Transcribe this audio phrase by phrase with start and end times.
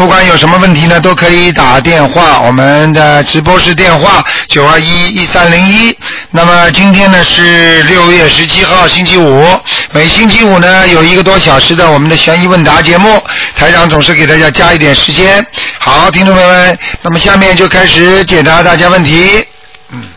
[0.00, 5.94] 不管有什么问题呢，都可以打电话，我们的直播室电话九二一一三零一。
[6.30, 9.46] 那么今天呢是六月十七号，星期五。
[9.92, 13.22] 每星期五呢有一个多小时的我们的悬疑问答节目，
[13.54, 15.46] 台长总是给大家加一点时间。
[15.78, 19.46] 好，听众朋友们，那么下面就开始解答大家问题。
[19.90, 20.08] 嗯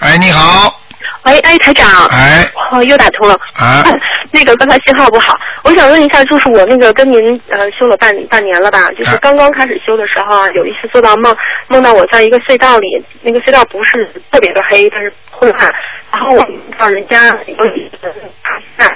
[0.00, 0.75] 哎，你好。
[1.26, 2.06] 喂，哎，台长。
[2.06, 2.48] 哎。
[2.72, 3.34] 哦，又打通了。
[3.58, 3.84] 啊。
[4.32, 8.90] 那个刚才信号不好，我想问一下，就是我那个跟您呃修了半半年了吧？
[8.92, 11.34] 就是刚刚开始修的时候啊，有一次做到梦，
[11.68, 15.74] 梦到我在一个隧道里，那个隧道不是特别的黑，但是昏暗，
[16.12, 16.44] 然后我
[16.78, 18.12] 到人家有一个
[18.76, 18.86] 那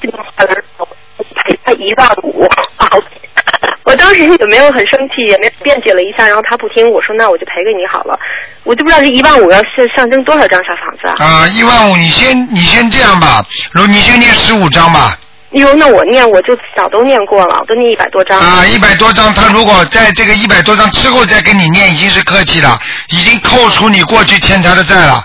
[0.00, 0.54] 这个话的
[1.44, 2.48] 赔他一万五。
[3.86, 8.18] 我当时也没有很生气，也没辩解了一下，然后他不听，我说那我就赔给你好了。
[8.64, 11.14] 我就不知道这一万五要是象征多少张小房子啊？
[11.24, 15.16] 啊，一万五，你先你先这样吧，如你先念十五张吧。
[15.52, 18.36] 哟，那我念我就早都念过了，我都念一百多张。
[18.36, 22.76] 啊，一百多张，他如果在这个一百多张之后再跟你念，已经是客气了，
[23.10, 25.24] 已经扣除你过去欠他的债了。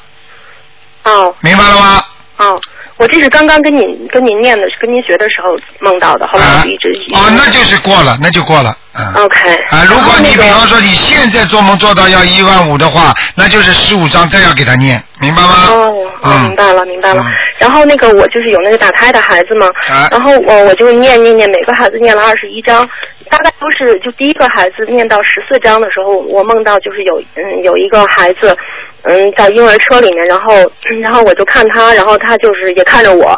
[1.05, 1.35] 哦。
[1.39, 2.03] 明白了吗？
[2.37, 2.61] 哦。
[3.01, 9.23] 我这是刚刚跟您跟您念的，跟您学的时候梦到的，后来一直哦，那就是过了，那就过了，嗯。
[9.23, 9.55] OK。
[9.71, 15.49] 啊，如果你比方说你现在做梦做到要一万五的话，那就是十五张再要给他念，明白吗？
[15.69, 17.25] 哦，明白了，明白了。
[17.57, 19.65] 然后那个我就是有那个打胎的孩子嘛，
[20.11, 22.87] 然后我我就念念念，每个孩子念了二十一章，
[23.31, 28.55] 大概都是就第一个孩子念到十四章的时候，我梦到就是有嗯有一个孩子。
[29.03, 30.53] 嗯，在婴儿车里面，然后，
[31.01, 33.31] 然后我就看他，然后他就是也看着我，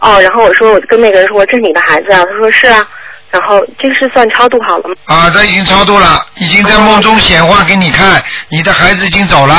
[0.00, 2.24] 哦，然后我说，我跟那个人说，这是你的孩子啊？
[2.24, 2.88] 他说是啊，
[3.30, 4.94] 然后这个是算超度好了吗？
[5.04, 6.06] 啊，他已经超度了，
[6.38, 9.56] 已经在梦中显化给你看，你的孩子已经走了。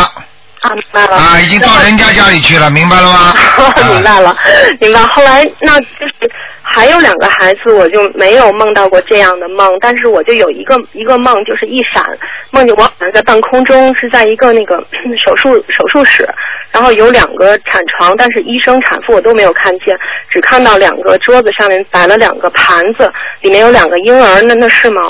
[0.61, 1.15] 啊，明白了。
[1.15, 3.35] 啊，已经到人家家里去了，明白了吗？
[3.87, 4.35] 明白了，
[4.79, 4.99] 明白。
[5.13, 6.31] 后来那就是。
[6.73, 12.03] 还有两个孩子，我就没有梦到过这样的梦，但是我就有一个一个梦，就是一闪，
[12.51, 14.77] 梦见我好像在半空中，是在一个那个
[15.25, 16.27] 手术 手术室，
[16.71, 19.97] 然后有两个产床，但是医生产妇我都没有看见，
[20.29, 23.11] 只看到两个桌子上面摆了两个盘子，
[23.41, 25.01] 里面有两个婴儿，那那是吗？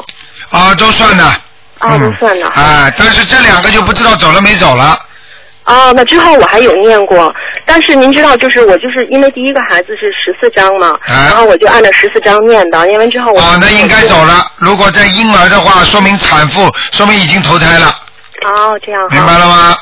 [0.49, 1.23] 啊，都算的。
[1.79, 2.45] 啊，都算的。
[2.47, 4.97] 啊，但是这两个就不知道走了没走了。
[5.65, 7.33] 哦，那之后我还有念过，
[7.65, 13.39] 但是您知道，就是我就是因为第一个孩子是十四章嘛，然后我就按照十四章念的，念完之后我。
[13.39, 14.43] 哦，那应该走了。
[14.57, 17.87] 如果在婴儿的话，说明产妇，说明已经投胎了。
[18.47, 19.01] 哦，这样。
[19.11, 19.75] 明白了吗？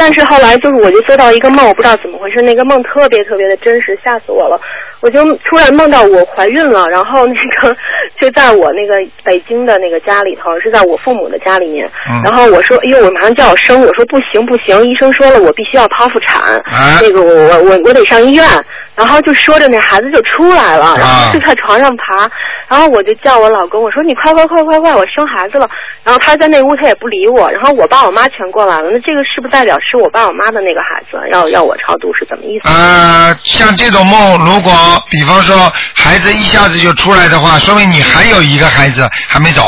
[0.00, 4.58] 但是后来就是我就做到一个梦，我不知道怎么回事，那个梦特别特别的真实，吓死我了。
[5.02, 7.76] 我就突然梦到我怀孕了，然后那个
[8.18, 11.86] 就在我那个北京的那个家里头，是在我父母的家里面。
[12.24, 16.62] 然后我说，哎呦，我马上就要生，我说不行不行，医生说了，我必须要剖腹产，
[17.02, 18.46] 那个我我我我得上医院。
[18.94, 22.30] 然后就说着那孩子就出来了，然后就在床上爬。
[22.68, 25.68] 然后我就叫我老公，我说你快快快快快，我生孩子了。
[26.04, 27.50] 然后他在那屋，他也不理我。
[27.50, 32.68] 然后我爸我妈全过来了，那这个是不是代表是我爸我妈的那个孩子要要我超度是怎么意思？
[32.68, 34.72] 呃，像这种梦，如果
[35.10, 35.56] 比方说
[35.94, 39.62] 孩子一下子就出来的话，说明你还有一个孩子还没走。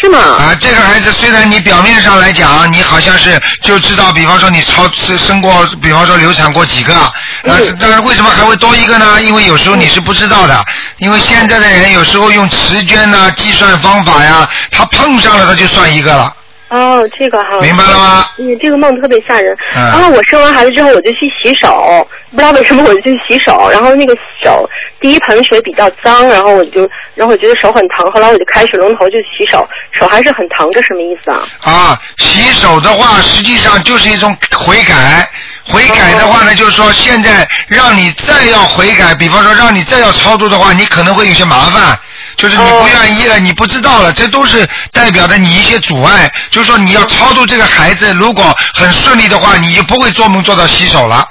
[0.00, 0.18] 是吗？
[0.18, 6.94] 啊，这个孩子虽然你表面上来讲，你好像是就知道，比方说你超生过，比方说流产过几个，
[7.42, 9.20] 但是但是为什么还会多一个呢？
[9.20, 10.64] 因为有时候你是不知道的，
[10.98, 16.32] 因为现在的人有时候用时间呐、计算方法呀，他碰上了他就算一个了。
[16.68, 18.26] 哦，这个哈，明白了吗？
[18.36, 19.56] 你这个梦特别吓人。
[19.74, 24.68] 然后我生完孩子之后，我就去洗手，不知道为什么我就去洗手，然后那个手
[25.00, 26.82] 第一盆水比较脏，然后我就，
[27.14, 29.66] 然后我觉得手很疼，后来我就开水龙头就洗手，
[29.98, 31.40] 手还是很疼，这什么意思啊？
[31.62, 35.28] 啊，洗手的话，实际上就是一种悔改。
[35.70, 41.98] 悔改的话呢，就是说现在让你再要悔改，比方说让你再要操作的话，你可能会有些麻烦。
[42.38, 46.32] 就是你不愿意了，你不知道了，这都是代表着你一些阻碍。
[46.50, 51.26] 就是说你要超度这个孩子，如果很顺利的话，你就不会做梦做到洗手了。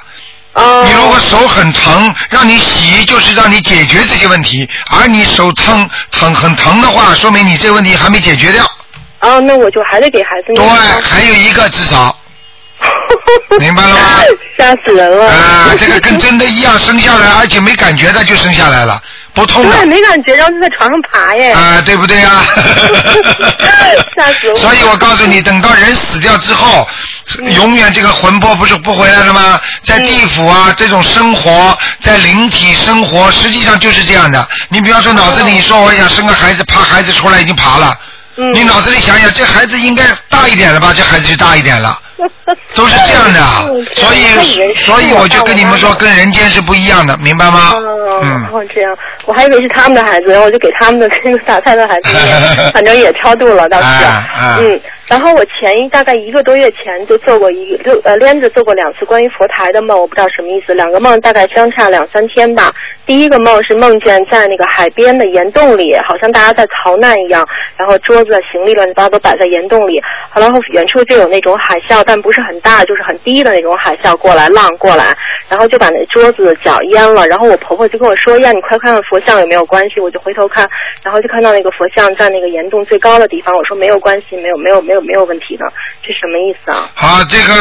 [0.53, 0.83] 哦。
[0.85, 8.65] 你如果手很疼，让你洗就是让你解决这些问题，而你手疼疼很疼的话，说明你这个问题还没解决掉。
[9.19, 10.53] 啊，那我就还得给孩子。
[10.53, 10.65] 对，
[11.01, 12.15] 还有一个至少。
[13.59, 13.99] 明白了吗？
[14.57, 15.25] 吓死人了！
[15.25, 19.01] 啊，这个跟真的一样，生下来而且没感觉的就生下来了，
[19.37, 19.77] 不痛的。
[19.77, 21.51] 对，没感觉，然后就在床上爬耶。
[21.51, 22.43] 啊，对不对呀？
[24.17, 24.55] 吓死我！
[24.55, 26.87] 所以我告诉你，等到人死掉之后，
[27.55, 29.61] 永远这个魂魄不是不回来了吗？
[29.83, 34.47] 在地府啊，这种生活，在灵体生活，实际上就是这样的。
[34.69, 37.95] 你比方说，脑子里说我想生个孩子，怕孩子出来已经爬了，
[38.37, 40.93] 嗯你脑子里想想，这孩子应该大一点了吧？
[40.95, 41.99] 这孩子就大一点了。
[42.73, 43.39] 都是这样的，
[43.69, 47.73] 嗯所以所以我就跟你们说，跟人间是不一样的，明白吗？
[47.75, 48.95] 哦，嗯，哦，这样，
[49.25, 52.09] 我还以为是他们的孩子，然后我就给他们的那个打胎的孩子，
[52.73, 53.87] 反正也超度了，倒是。
[54.59, 62.69] 嗯，然后我前一大概一个多月前就做过一六呃连着做过两次关于佛台的梦，我不知道什么意思，两个梦大概相差两三天吧。
[63.05, 75.15] 第一个梦是梦见在那个海边的岩洞里，好像大家在逃难一样，然后桌子、行李乱七八糟都摆在岩洞里，后来后远处就有那种海啸，但不是很大，就是很低的那种海啸过来，浪过来，
[75.47, 77.25] 然后就把那桌子搅淹了。
[77.27, 80.67] 然后我婆婆就跟我说：“呀，你快看看佛像有没有关系？”我就回头看，
[81.01, 83.55] 然后就看到那个佛像在那个岩洞最高的地方。
[83.55, 85.65] 我说没有关系，没有没有没有没有问题的，
[86.03, 86.89] 这什么意思啊？
[86.93, 87.53] 好，这个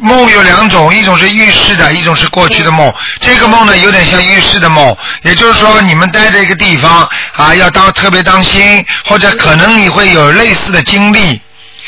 [0.00, 2.92] 梦有两种，一种是预示的，一种是过去的梦。
[3.20, 11.40] 这个梦呢，有点像预示的梦，也就是说，你们待在一个地方啊，要当特别当心，或者可能你会有类似的经历。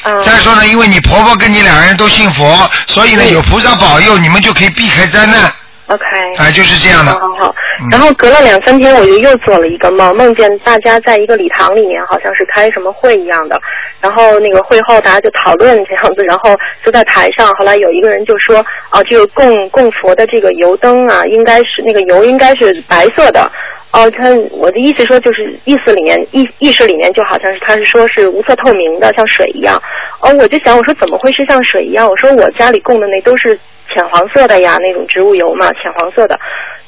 [0.03, 5.53] 啊、再说呢，因为你婆婆跟你两个人都信佛，所以呢，嗯有菩萨保佑，你们就可以避开灾难。
[5.87, 6.05] OK。
[6.39, 7.21] 哎，就是这样的好。
[7.29, 13.61] 好好嗯，然后隔了两三天，我就又做了一个梦，梦见大家在一个礼堂里面，好像是开什么会一样的。
[14.01, 23.51] 然后那个会后大家就讨论这样子，然后就在台上，后来有一个人就说，哦，这个供供佛的这个油灯啊，应该是那个油应该是白色的。
[23.93, 29.81] 哦，他我的意思说就是意思里面意意识里面就好像是他是说是无色透明的，像水一样。
[30.21, 32.07] 哦，我就想我说怎么会是像水一样？
[32.07, 33.59] 我说我家里供的那都是
[33.93, 36.39] 浅黄色的呀，那种植物油嘛，浅黄色的。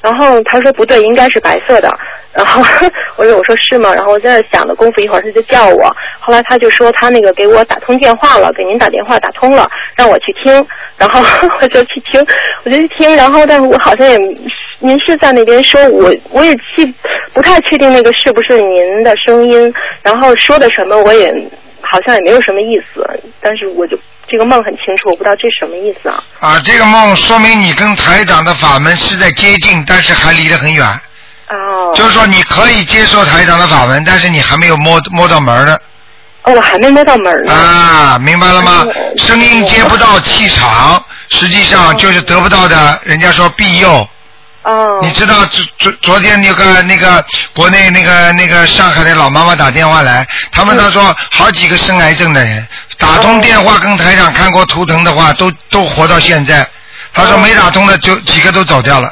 [0.01, 1.93] 然后他说不对，应该是白色的。
[2.33, 2.61] 然后
[3.17, 3.95] 我说我说是吗？
[3.95, 5.95] 然后我在那想的功夫，一会儿他就叫我。
[6.21, 10.53] 后来他就说他那个给我打通电话了，给您打电话打通了，让我去听。
[10.97, 11.21] 然后
[11.61, 12.25] 我就去听，
[12.65, 13.17] 我就去听。
[13.17, 14.17] 然后但是我好像也
[14.81, 16.95] 您是在那边说，我我也记
[17.33, 19.73] 不太确定那个是不是您的声音。
[20.03, 21.27] 然后说的什么我也
[21.81, 23.05] 好像也没有什么意思，
[23.41, 23.99] 但是我就
[24.29, 26.23] 这个梦很清楚，我不知道这什么意思啊。
[26.41, 30.87] 啊，这个梦说明你跟台长的法门是在接近，但是还离得很远。
[31.49, 35.77] 哦，就是说你可以接受台长的法门，但是你还没有摸摸到门呢。
[36.43, 37.53] 哦，我还没摸到门呢。
[37.53, 38.95] 啊，明白了吗哦？
[39.17, 43.01] 声音接不到气场，实际上就是得不到的。
[43.05, 44.07] 人家说庇佑，
[44.63, 47.25] 哦，你知道昨昨昨天那个那个
[47.55, 52.67] 国内那个那个上海的老妈妈打电话来，他们他说好几个生癌症的人
[52.99, 56.69] 打通电话跟台长看过图腾的话，都都活到现在。
[57.15, 59.11] 他说哦没打通的就几个都走掉了。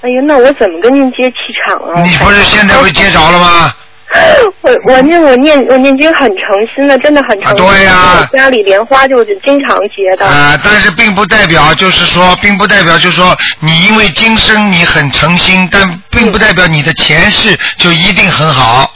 [0.00, 1.36] 哎呀，那我怎么跟您接气
[1.66, 2.00] 场啊？
[2.02, 3.74] 你不是现在不接着了吗？
[4.62, 6.38] 我我念我念我念经很诚
[6.74, 7.66] 心的，真的很诚心。
[7.66, 10.26] 啊对呀我家里莲花就是经常结的。
[10.26, 18.90] 啊、但是并不代表就是说，并不代表就是说你因为今生你很诚心，但并不代表你的前世就一定很好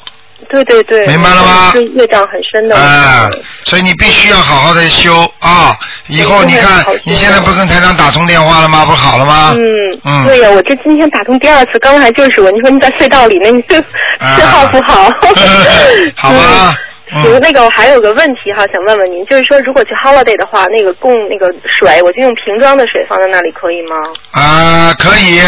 [0.48, 1.06] 对对对。
[1.06, 2.76] 明白了吗是业障很深的。
[2.76, 3.28] 啊、
[3.64, 5.76] 所以你必须要好好的修啊！
[6.06, 8.84] 以后你看你现在不跟台长打通电话了吗？
[8.86, 9.54] 不好了吗？
[9.58, 13.78] 嗯，嗯对呀，我这今天打通第二次，刚才就是我，你说你在隧道里面，你 这
[14.18, 15.04] 啊信号不好。
[16.16, 16.76] 好吧嗯。
[17.10, 23.96] 嗯行，那个我还有个问题哈，想问问您，就是说如果去 holiday 的话，那个供那个水，我就用瓶装的水放在那里可以吗？
[24.32, 25.40] 啊、可以。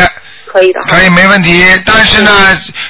[0.50, 0.80] 可以的。
[0.88, 2.30] 可以没问题，但是呢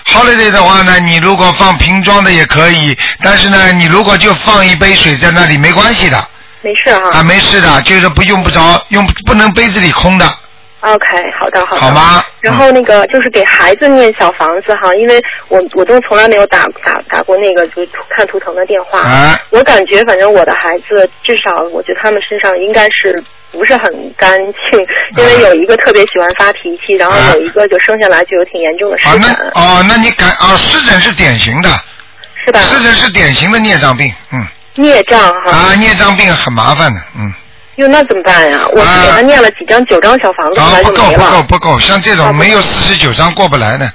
[0.07, 6.17] ，holiday 的话呢，你如果放瓶装的也可以，但是呢，你如果就放一杯水在那里没关系的，
[6.63, 7.19] 没事哈。
[7.19, 10.25] 啊，没事的，就是不用不着，用不能杯子里空的
[10.81, 11.07] ，OK，
[11.39, 11.83] 好的好的。
[11.83, 12.25] 好吗？
[12.41, 19.01] 然后那个就是给孩子念小房子哈，因为我我都从来没有打打打过那个就是图看图腾的电话。
[19.01, 23.85] 啊我感觉反正我的孩子至少我觉得他们身上应该是不是很
[24.17, 24.81] 干净，
[25.17, 31.69] 因为有一个特别喜欢发脾气，然后有一个就生下来就有挺严重的湿啊，疹，那哦，那你感啊，湿疹是典型的，
[32.47, 32.61] 是吧？
[32.63, 35.51] 湿疹是典型的孽障病，嗯，孽障哈。
[35.51, 37.33] 啊，孽障病很麻烦的，嗯，
[37.77, 38.61] 哟，那怎么办呀？
[38.73, 41.43] 我是给他念了几张九张小房子，不够不够。
[41.49, 43.91] 不够，像这种没有四十九张过不来的，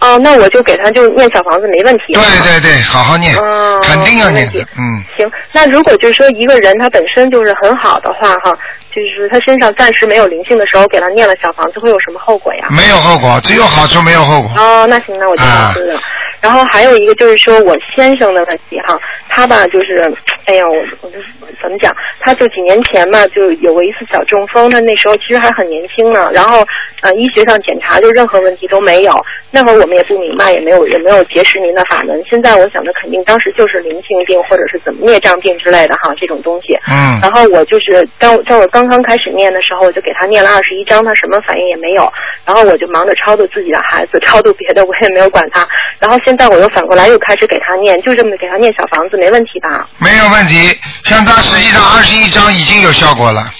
[0.00, 2.12] 哦，那我就给他就念小房子没问题。
[2.12, 5.02] 对对对，好好念哦，肯定要念的嗯。
[5.16, 8.56] 行，那如果就是说一个人他本身就是很好的话，哈，
[9.02, 12.68] 就是他身上暂时没有灵性的时候，给他念了小房子，会有什么后果呀？
[12.70, 14.50] 没有后果，只有好处没有后果。
[14.56, 16.00] 哦，那行，那我就啊放心了。
[16.40, 18.98] 然后还有一个就是说我先生的问题哈，
[19.28, 19.98] 他吧就是，
[20.44, 21.18] 哎呀，我我就
[21.60, 21.92] 怎么讲？
[22.20, 26.30] 他就几年前嘛，就有过一次小中风，他那时候其实还很年轻呢。
[26.32, 26.64] 然后
[27.00, 29.12] 呃，医学上检查就任何问题都没有。
[29.50, 32.22] 那会儿我们也不明白，也没有也没有结识您的法门。
[32.28, 36.78] 现在我想的肯定当时就是灵性病或者是怎么孽障病之类的哈，这种东西。
[36.88, 42.10] 嗯然后我就是当在我刚刚开始念的时候，我就给他念了二十一章，他什么反应也没有。
[42.44, 45.66] 然后我就忙着超度自己的孩子， 超度别的我也没有管他。
[45.98, 49.88] 然后现在我又反过来又开始给他念，就这么给他念小房子，没问题吧？
[49.98, 50.78] 没有问题。
[51.04, 53.50] 像他实际上二十一章已经有效果了，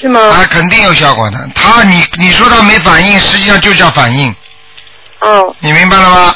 [0.00, 0.20] 是吗？
[0.20, 1.38] 啊，肯定有效果的。
[1.54, 4.34] 他你你说他没反应，实际上就叫反应，
[5.20, 6.34] 哦，你明白了吗？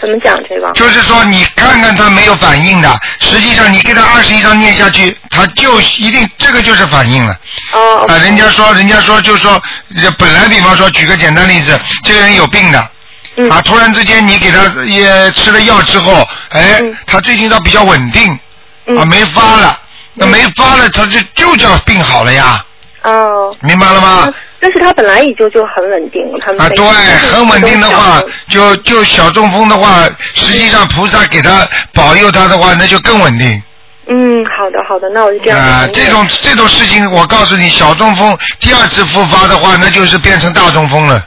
[0.00, 0.70] 怎么讲这个？
[0.72, 7.36] 就是说你看看他没有反应的，实际上你给他二十一张念下去，他就一定这个就是反应了。
[7.72, 9.60] 哦，啊，人家说，人家说，就说，
[10.00, 12.88] 这本来比方说，举个简单例子，这个人有病的，
[13.36, 13.48] 嗯。
[13.50, 16.96] 啊，突然之间你给他也吃了药之后，哎，嗯。
[17.06, 18.38] 他最近倒比较稳定，
[18.86, 18.98] 嗯。
[18.98, 19.78] 啊，没发了，
[20.14, 22.64] 那没发了，他就就叫病好了呀，
[23.04, 24.32] 哦，明白了吗？
[24.60, 26.84] 但是他本来也就就很稳定，他们啊，对，
[27.32, 33.62] 很稳定的话，就就小中风的话，实际上菩萨给他保佑他的话，那就更稳定。
[34.06, 35.58] 嗯，好的好的，那我就这样。
[35.58, 41.22] 啊，这种这种事情，我告诉你，小中风第二次复发的话，那就是变成大中风了。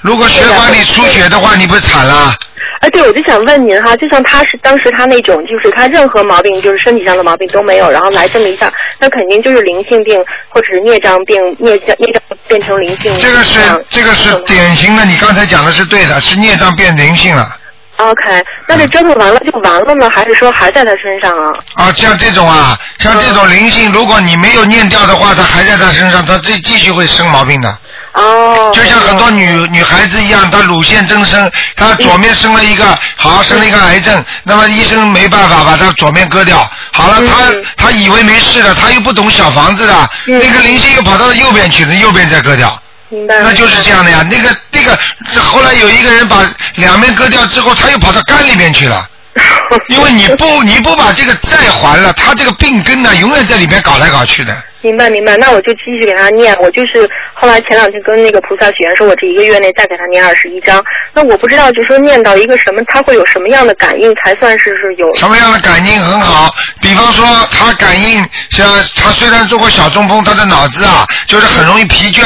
[0.00, 2.32] 如果血管里出血的话，你不是惨了？
[2.80, 13.12] 哎，对，我就想问您哈，就像他是当时他那种，就是他任何毛病，就是身体上的毛病都没有，然后来这么一下，那肯定就是灵性病或者是孽障病，孽障孽障变成灵性。
[13.18, 17.56] 这个是这个是典型的，你刚才讲的是对的，是孽障变灵性了。
[18.00, 21.52] OK，那这折腾完了就完了呢，还是说还在他身上啊？
[21.74, 27.78] 啊，像这种啊，像这种灵性，如果你没有念掉的话，它还在他身上，他这继续会生毛病的。
[28.14, 28.70] 哦。
[28.72, 36.58] 就像很多女女孩子一样，她乳腺增生，她左面生了一个，好生了一个癌症，那么医生没办法把她左面割掉。
[36.92, 42.80] 好了，她她以为没事了，她又不懂小房子的，那个灵性又跑到右边去了，右边再割掉。
[43.10, 43.38] 明白。
[43.40, 44.98] 那就是这样的呀，那个那个，
[45.42, 46.38] 后来有一个人把
[46.76, 49.06] 两面割掉之后，他又跑到肝里面去了。
[49.88, 54.52] 因为你不你不把这个债还了，他这个病根呢，永远在里面搞来搞去的。
[54.82, 56.56] 明白明白，那我就继续给他念。
[56.60, 60.82] 我就是后来前两天跟那个菩萨许愿，说我这一个月内再给他念二十一章。
[61.12, 65.14] 那我不知道，就说念到一个什么，他会有什么样的感应才算是是有？
[65.16, 66.52] 什么样的感应很好？
[66.80, 72.24] 比方说，他感应像他虽然做过小中风，他的脑子啊，就是很容易疲倦。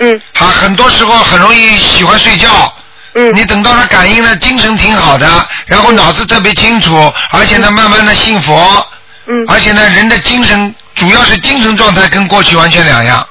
[0.00, 0.20] 嗯。
[0.34, 2.48] 他很多时候很容易喜欢睡觉。
[3.14, 3.34] 嗯。
[3.34, 5.26] 你等到他感应了，精神挺好的，
[5.66, 8.86] 然后脑子特别清楚，而且呢，慢慢的信佛。
[9.26, 9.44] 嗯。
[9.48, 13.26] 而且呢，人的精神主要是精神状态跟过去完全两样。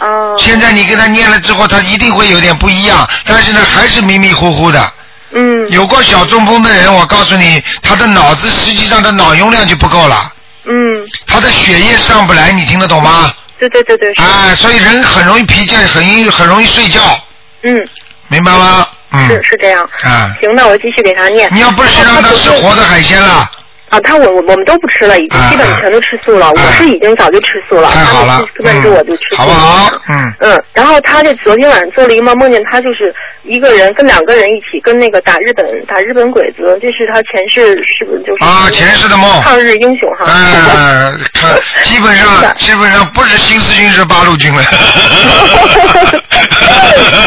[0.00, 0.34] 哦。
[0.38, 4.92] 现在你给他念了之后，他一定会有点不一样，但是呢，还是迷迷糊糊的。
[5.32, 5.70] 嗯。
[5.70, 10.32] 有过小中风的人，我告诉你，他的脑子实际上的脑容量就不够了。
[10.64, 10.72] 嗯。
[11.26, 13.32] 他的血液上不来，你听得懂吗？
[13.58, 14.12] 对对对对。
[14.16, 17.00] 哎，所以人很容易疲倦，很容易很容易睡觉，
[17.62, 17.74] 嗯。
[18.28, 18.86] 明白吗？
[19.12, 19.28] 嗯。
[19.28, 19.82] 是是这样。
[20.02, 20.34] 啊。
[20.40, 21.48] 行，那我继续给他念。
[21.52, 23.50] 你要不是让他吃活的海鲜了，
[23.94, 26.50] 啊，他我我我们都不吃了，已经啊基本全都吃素了。
[26.50, 29.36] 我是已经早就吃素了，太好了他们问着我就吃素。
[29.36, 29.90] 好不好？
[30.08, 30.34] 嗯。
[30.40, 40.24] 嗯，然后他这昨天晚上做了一个梦，梦见他就是一个人跟两个人一起跟那个打日本打日本鬼子，这是他前世是不是就是啊前世的梦抗日英雄哈。
[40.26, 41.52] 呃，看
[41.84, 44.62] 基本上基本上不是新四军是八路军了。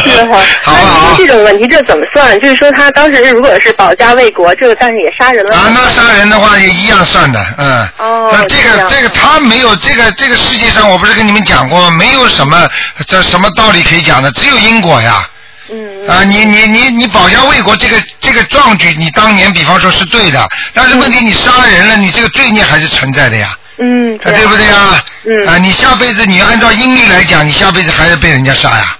[0.04, 1.14] 是哈， 好不好？
[1.16, 2.38] 这种问题这怎么算？
[2.40, 5.54] 就是说他当时如果是保家卫国，这个但是也杀人了。
[5.54, 7.88] 啊，那杀人的话也一样算的，嗯。
[7.98, 8.28] 哦。
[8.32, 12.68] 那这个这个他没有这个这个世界上，我不是跟你们讲过，没有什么
[13.06, 15.28] 这什么道理可以讲的，只有因果呀。
[15.70, 16.08] 嗯。
[16.08, 23.56] 啊，你你你你保家卫国这个这个壮举，你当年比方说是对的，但是问题你杀人了，你这个罪孽还是存在的呀。
[23.78, 24.16] 嗯。
[24.16, 25.02] 啊，对不对呀？
[25.24, 25.48] 嗯。
[25.48, 28.96] 啊，你下辈子你按照阴历来讲，你下辈子还是被人家杀呀。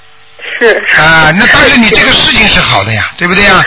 [0.60, 0.68] 是。
[1.00, 3.64] 啊，那但是你这个事情是好的呀，对不对呀？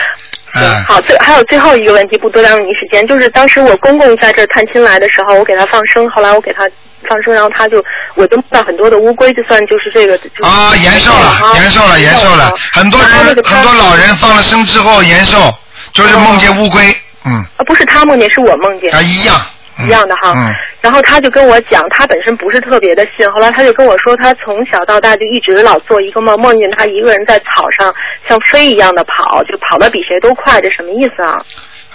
[0.54, 0.84] 啊。
[0.88, 6.62] 好，最还有最后一个问题，不多耽误您时间，就是当时我公公在这探亲来的时候，我给他放生，后来我给他
[7.08, 10.16] 放生，然后他就我就梦到很多的乌龟，就算就是这个。
[10.18, 13.08] 就是、啊，延寿了，延寿了，延寿了，很多人
[13.44, 15.52] 很多老人放了生之后延寿，
[15.92, 16.94] 就是梦见乌龟，
[17.24, 17.34] 嗯。
[17.56, 18.92] 啊，不是他梦见，是我梦见。
[18.94, 19.40] 啊，一样。
[19.84, 27.94] 一样的哈，嗯，然后他就跟我讲，他本身不是特别的信，后来他就跟我说，他从小到大就一直老做一个梦，梦见他一个人在草上
[28.28, 31.38] 像飞一样的跑，就跑得比谁都快，这什么意思啊？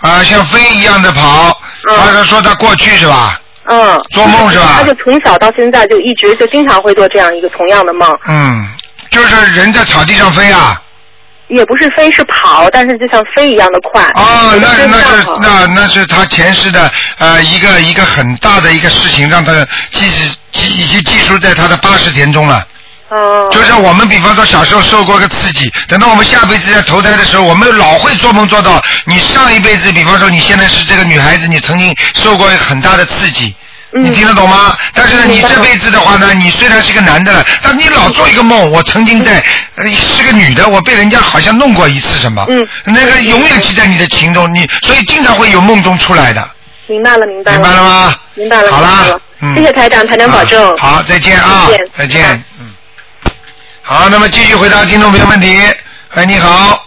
[0.02, 3.40] 啊，像飞一样的跑，他是说他过去是吧？
[3.66, 4.00] 嗯。
[4.12, 4.76] 做梦是吧？
[4.78, 8.10] 他就从小到现在就一直就经常会做这样一个同样的梦。
[8.28, 8.68] 嗯，
[9.10, 10.82] 就是人在草地上飞啊。
[11.48, 14.04] 也不是飞，是跑，但是就像飞一样的快。
[14.16, 19.54] 哦，那跟那是那那是他前世的呃一个一个很大的一个事情，让他
[19.92, 20.10] 记
[20.52, 22.66] 记已经记述在他的八十田中了。
[23.10, 23.48] 哦。
[23.52, 33.56] 就像我们比方说小时候受过个刺激，等到我们下辈子在投胎的时候，我们老会做梦做到你上一辈子，比方说你现在是这个女孩子，你曾经受过很大的刺激。
[33.92, 34.78] 你听得懂吗？
[34.94, 39.44] 但是呢，你这辈子的话呢，你虽然是个男的了，但你老做一个梦，我曾经在
[39.76, 42.68] 呃是个女的，我被人家好像弄过一次什么，嗯。
[42.86, 46.50] 那个永远记在你的情中，你所以经常会有梦中出来的，
[46.88, 47.58] 明白了，明白了。
[47.58, 48.16] 明白了吗？
[48.36, 49.08] 明白了，好明白了。
[49.14, 50.70] 啦，嗯，谢谢台长，台长保重。
[50.72, 52.74] 啊好，再见啊再见，再见，嗯。
[53.82, 55.60] 好，那么继续回答听众朋友问题。
[56.14, 56.86] 哎，你好，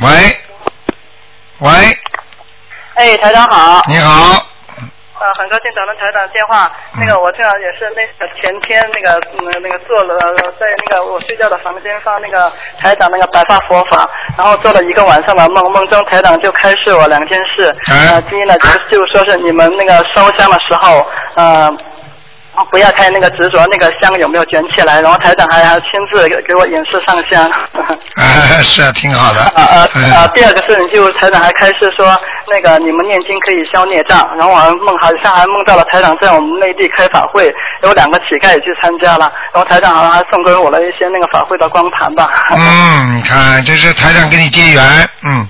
[0.00, 0.36] 喂，
[1.58, 1.70] 喂，
[2.94, 3.82] 哎，台长好。
[3.88, 4.46] 你好，
[5.20, 6.70] 呃，很高兴打到台长电话。
[6.94, 10.16] 嗯那个我正好也是那个前天那个嗯那个做了
[10.58, 17.68] 在那个我睡觉的房间放那个台长那个白发佛法，然后做了一个晚上的梦，梦中台长就开示我两件事。
[17.90, 21.04] 哎呃，第一呢就是就是说是你们那个烧香的时候，
[21.36, 21.76] 呃。
[22.70, 25.00] 不要太那个执着，那个香有没有卷起来？
[25.00, 27.44] 然后台长还还亲自给给我演示上香。
[27.50, 29.40] 啊， 是啊，挺好的。
[29.40, 30.26] 啊啊嗯啊！
[30.34, 32.16] 第二个事情就是台长还开示说，
[32.48, 42.30] 那个你们念经可以消孽障，然后我还梦好像还梦到了台长在我们内地开法会，有两个乞丐也去参加了，然后台长好像还送给我了一些那个法会的光盘吧。
[42.56, 44.82] 嗯，你看，这是台长跟你结缘，
[45.22, 45.48] 嗯，嗯，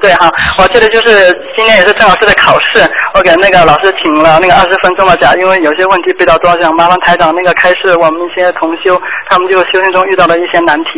[0.00, 9.00] 对哈，我记得就是今天也是郑老师的考试，我给那个老师请了那个二十分钟的假，因为有些问题比较多，想麻烦台长那个开示我们一些同修，
[9.30, 10.90] 他们就修行中遇到的一些难题。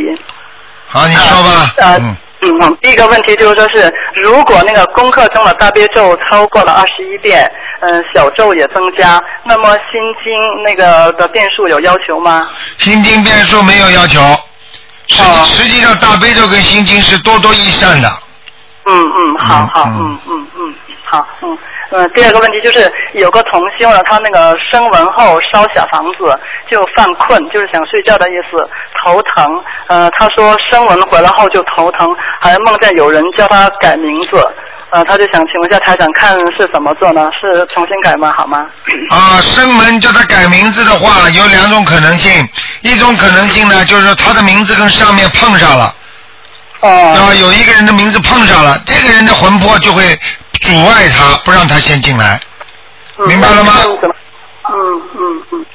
[0.87, 12.49] 好，你说吧，呃嗯，嗯嗯，第一个问题就是说是，如果那个功课中的大悲咒超过了二十一遍，嗯、小咒也增加，那么心经那个的变数有要求吗？
[12.78, 14.18] 心经变数没有要求，
[15.09, 18.11] 实哦实际上大悲咒跟心经是多多益善的，
[18.88, 21.59] 嗯嗯，好好，嗯嗯嗯嗯，好，嗯。
[21.90, 26.38] 嗯，第二个问题就是有个同修呢，他那个生完后烧小房子
[26.71, 28.57] 就犯困，就是想睡觉的意思，
[29.02, 29.45] 头疼。
[29.87, 34.37] 呃，他说生完回来后就头疼，还梦见有人叫他改名字。
[34.90, 37.31] 呃，他就想请问一下台长，看是怎么做呢？
[37.40, 38.35] 是重新改吗？
[38.37, 38.66] 好吗？
[39.11, 42.31] 啊，生门叫他改名字的话，有两种可能性。
[42.83, 45.92] 一种可能性呢，就是他的名字跟上面碰上了，哦
[46.80, 50.18] 啊，有一个人的名字碰上了，这个人的魂魄就会
[50.60, 52.40] 阻碍他，不让他先进来。
[53.18, 55.66] 嗯明白了吗嗯嗯嗯。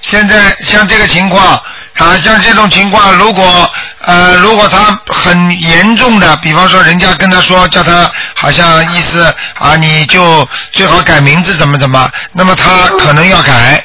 [0.00, 1.60] 现在像这个情况，
[1.98, 9.24] 啊，像这种情况，如果呃，如果他很严重的，比方说人家跟他说，叫他好像意思
[9.58, 13.84] 啊，你就最好改名字怎么怎么，那么他可能要改。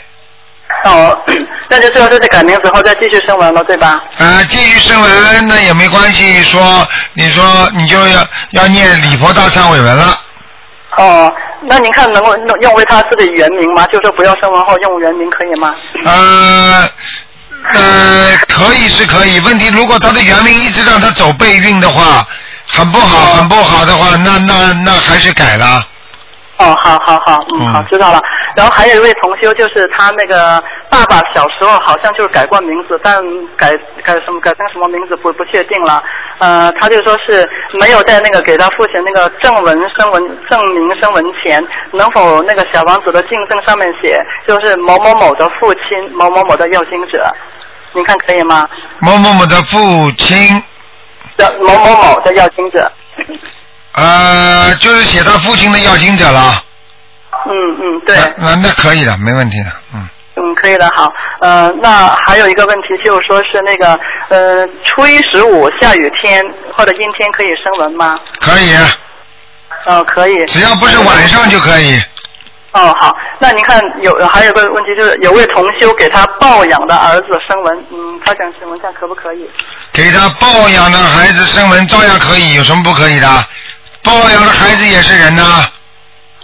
[0.84, 1.18] 哦，
[1.70, 4.02] 那就最后就是改名之后再继续升文了，对吧？
[4.18, 10.18] 啊，继续升文那也没关系，说你说你就要要念礼佛大忏悔文了。
[10.98, 13.86] 哦，那您看能够用用为他自己原名吗？
[13.94, 15.74] 就说不要升文后用原名可以吗？
[16.04, 16.90] 呃
[17.74, 22.28] 呃，可以是可以，问题如果他的原名一直让他走背运的话，
[22.66, 25.88] 很不好，很不好的话，那那那还是改了。
[26.62, 28.22] 哦，好好好，嗯，嗯好，知道了。
[28.56, 33.24] 然后还有一位同修，就是他那个爸爸小时候好像就是改过名字，但
[33.58, 36.04] 改改什么改成什么名字不不确定了。
[36.38, 47.34] 呃，他就说是没有在那个给他父亲那个正文声文证明声文前，能否那个小王子的敬证上面写就是某某某的父亲某某某的要经者，
[47.94, 48.70] 您看可以吗？
[49.00, 49.78] 某某某的父
[50.18, 50.62] 亲，
[51.38, 52.92] 的某某某的要经者。
[53.94, 56.64] 呃，就是写他父亲的要经者了。
[57.46, 57.52] 嗯
[57.82, 58.16] 嗯，对。
[58.38, 60.08] 那那那可以的，没问题的，嗯。
[60.38, 61.12] 嗯，可以的，好。
[61.40, 64.00] 呃，那还有一个问题就是说是那个
[64.30, 66.44] 呃，初一十五下雨天
[66.76, 68.18] 或者阴天可以升文吗？
[68.40, 68.74] 可以，
[69.88, 70.46] 哦，可以。
[70.46, 72.02] 只要不是晚上就可以。
[72.72, 73.14] 哦，好。
[73.40, 79.50] 那您看有还有个问题就是有位同修给他抱养的儿子生文，嗯，他想请问一下可不可以？
[79.92, 83.28] 给他抱养的孩子生纹照样可以，有什么不可以的？
[84.04, 85.44] 抱养的孩子也是人呐、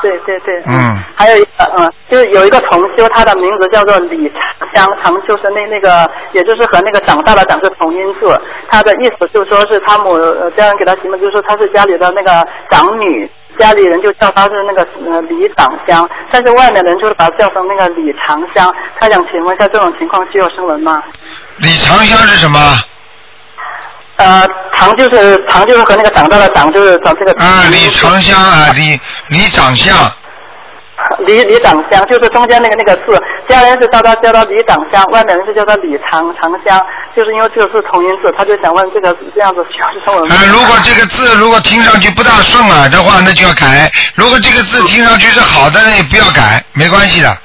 [0.02, 0.62] 对对对。
[0.68, 1.00] 嗯。
[1.16, 4.42] 还有一个嗯，就是有一个同修，他的名字叫做李长
[4.74, 8.40] 香，长就是那那个，也就是和那个长大的长是同音字。
[8.70, 18.72] 他的意思就是说是他母呃家人给他起名，就是说他是家里的那个长女，家里人就叫他是那个呃李长香，但是外面人就是把他叫成那个李长香。
[19.00, 21.02] 他想请问一下，这种情况需要声纹吗？
[21.58, 22.60] 李长香是什么？
[24.18, 27.32] 呃，长就是长就是和那个长大的长就是长这个。
[27.40, 29.00] 啊，李长香啊，李
[29.30, 29.96] 李长相，
[31.20, 36.84] 李李长香，就是中间那个那个字，家人是叫他叫他李长香，外面人是叫他李长长香，
[37.16, 40.36] 就是因为这个是同音字，他就想问这个这样子需要是中文吗？
[40.36, 47.38] 啊，如果这个字如果听上去不大顺耳的话，那就要改；如果这个字听上去是好的，那也不要改，没关系的。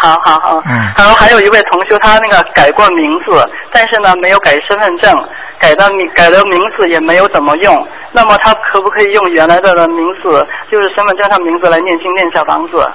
[0.00, 5.12] 好好好，嗯然后还有一位同修，他那个改过名字，但是呢没有改身份证，
[5.58, 7.88] 改的名改的名字也没有怎么用。
[8.12, 12.90] 那么他可不可以用原来的名字，就是身份证上名字来念经念小房子？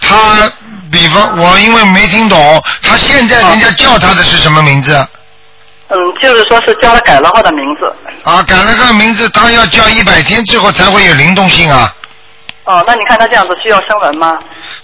[0.00, 0.50] 他
[0.90, 4.90] 比方我因为没听懂，他现在人家叫他的是什么名字？
[5.88, 7.94] 嗯，就是说是叫他改了后的名字。
[8.24, 11.94] 啊，改了个名字，他要叫一百天之后才会有灵动性啊。
[12.64, 14.38] 哦，那你看他这样子需要声纹吗？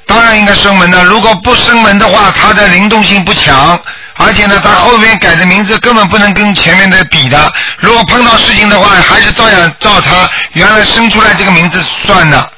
[0.09, 3.79] 当然应该生门的，如果不生门的话，它的灵动性不强，
[4.17, 7.53] 而且呢，它后面改的名字根本不能跟前面的比的。
[7.77, 12.51] 如果碰到事情的话，还是照样照他原来生出来这个名字算的，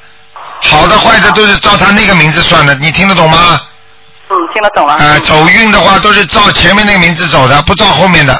[0.61, 3.59] 好的坏的都是照他那个名字算的，你听得懂吗？
[4.29, 4.95] 嗯，听得懂了。
[4.97, 8.33] 呃，走运的话都是照前面那个名字走的，不照后面的。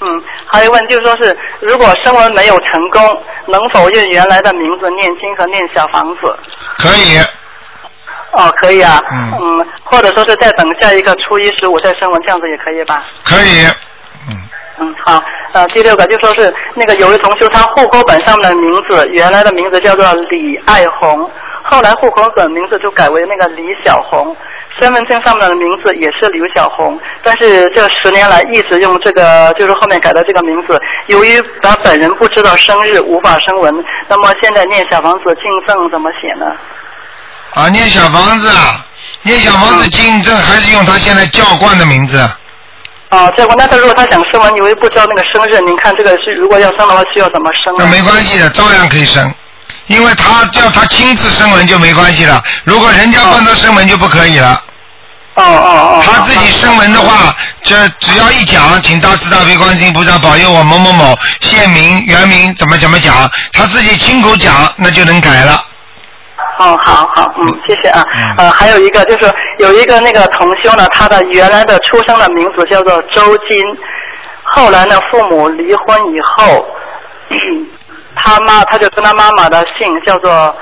[0.00, 0.06] 嗯，
[0.46, 6.38] 还有问就是说是，如果声纹没有成功，能否用原来的名字念经和念小房子？
[6.76, 7.18] 可以，
[8.32, 9.02] 哦，可以啊。
[9.10, 13.02] 嗯或者说是再等下一个初一十五再升文，这样子也可以吧？
[13.24, 13.64] 可以，
[14.28, 14.36] 嗯，
[14.80, 15.22] 嗯，好。
[15.52, 21.28] 呃，第六个就说是那个有位同修，他户口本上面的名字原来的名字叫做李爱红，
[21.62, 24.36] 后来户口本名字就改为那个李小红，
[24.78, 33.74] 身份证上面的名字也是刘小红，但是这十年来一直用这个就是后面改的这个名字，由于他本人不知道生日无法声纹，
[34.06, 36.54] 那么现在念小房子敬赠怎么写呢？
[37.54, 38.84] 啊，念小房子啊，
[39.22, 42.18] 念小房子经，这还是用他现在教惯的名字。
[43.10, 47.86] 哦，结果那他如果他想生完，因为不知道那个生日，您看这个是如果要生的话，需要怎么生那？
[47.86, 49.34] 没关系的，照样可以生，
[49.86, 52.42] 因为他叫他亲自生文就没关系了。
[52.64, 54.62] 如果人家帮他生文就不可以了。
[55.34, 56.04] 哦哦哦。
[56.04, 65.64] 他自己生文的话，这只要一讲，请大慈大悲观世音菩萨保佑我某某某县名原名怎么怎么讲，他自己亲口讲，那就能改了。
[66.58, 68.06] 哦，好好，嗯，谢谢啊。
[68.14, 73.62] 嗯呃，还有一个就是有一个那个同修呢，他的原来的出生的名字叫做周金，
[74.42, 76.66] 后来呢父母离婚以后，
[78.16, 80.54] 他妈他就跟他妈妈的姓叫做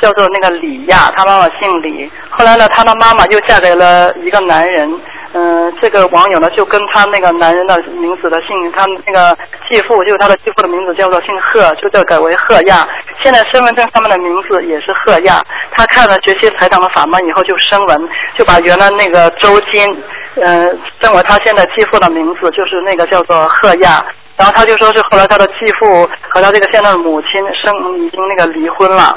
[0.00, 2.10] 叫做那个李亚，他妈妈姓李。
[2.30, 4.90] 后来呢，他的妈妈又嫁给了一个男人。
[5.32, 9.36] 嗯、这个网友呢就跟他那个男人的名字的姓，他那个
[9.68, 12.86] 继父就是他的继父的名字叫做姓贺，就叫改为贺亚。
[13.22, 15.40] 现在身份证上面的名字也是贺亚。
[15.76, 20.02] 他看了学习财长的法门以后就声纹，就把原来那个周金，
[20.36, 24.04] 嗯、认为他现在继父的名字就是那个叫做贺亚。
[24.36, 29.16] 然后他就说是后来他的继父和他这个现在的母亲生已经那个离婚了。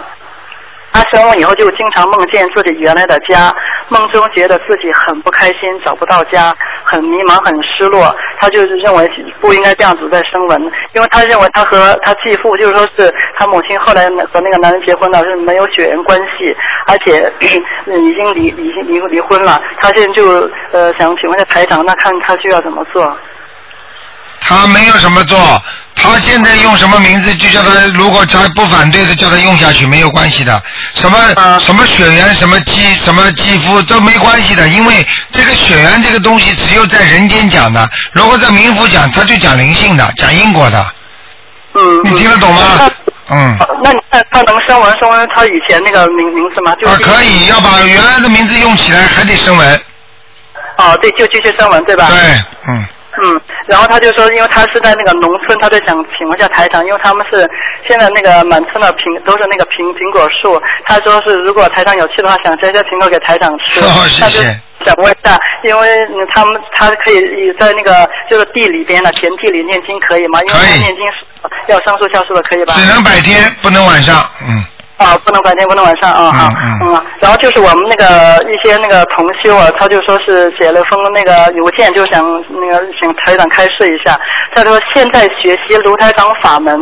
[0.93, 3.53] 他生完以后就经常梦见自己原来的家，
[3.89, 8.15] 梦中觉得自己很不开心，找不到家，很迷茫，很失落。
[8.39, 9.10] 他就是认为
[9.41, 19.60] 不应该这样子再生文，因为他认为他和他继父，就是说是他母亲后来和那个男人结婚了，是没有血缘关系，而且 已经离已经离离婚了。
[19.82, 23.03] 他现在就呃想请问一下台长，那看他需要怎么做？
[24.45, 25.63] 他没有什么做，
[25.95, 30.62] 他现在用什么名字就叫他，如果他不反对的，叫他用下去没有关系的。
[30.93, 40.86] 什么、啊什么血缘、什么肌、什么肌肤都没关系的，因为这个血缘这个东西只有在人间讲的，如果在冥府讲，他就讲灵性的，讲因果的。
[41.75, 46.75] 嗯，你听得懂吗那嗯，那你看他能生完生完他以前那个名名字吗？
[46.75, 49.82] 就啊，可以要把原来的名字用起来，还得升文。
[50.77, 52.10] 哦，对，就继续生文对吧？
[52.10, 52.86] 对，嗯，嗯，
[53.67, 57.49] 然后他就说，因为他是在那个农村，他就想请问一下台长，因为他们是
[57.88, 63.80] 现在那个满村的苹都是那个苹苹果树，他说是如果台长有去的话，想摘些苹果给台长吃。
[63.82, 70.39] 哦谢谢他就想问一下，因为嗯他们他可以在那个就是地里边的田地里念经可以吗？
[70.41, 72.73] 因为念经是要上树下树的，可以吧？
[72.76, 74.15] 只能白天，不能晚上。
[74.41, 74.63] 嗯，
[75.04, 78.06] 啊，不能白天，不能晚上啊，好，嗯嗯然后就是我们那个
[78.52, 84.20] 一些那个同修啊，他就说是写了封那个邮件，就想那个请台长开示一下。
[84.56, 86.80] 他说现在学习卢台长法门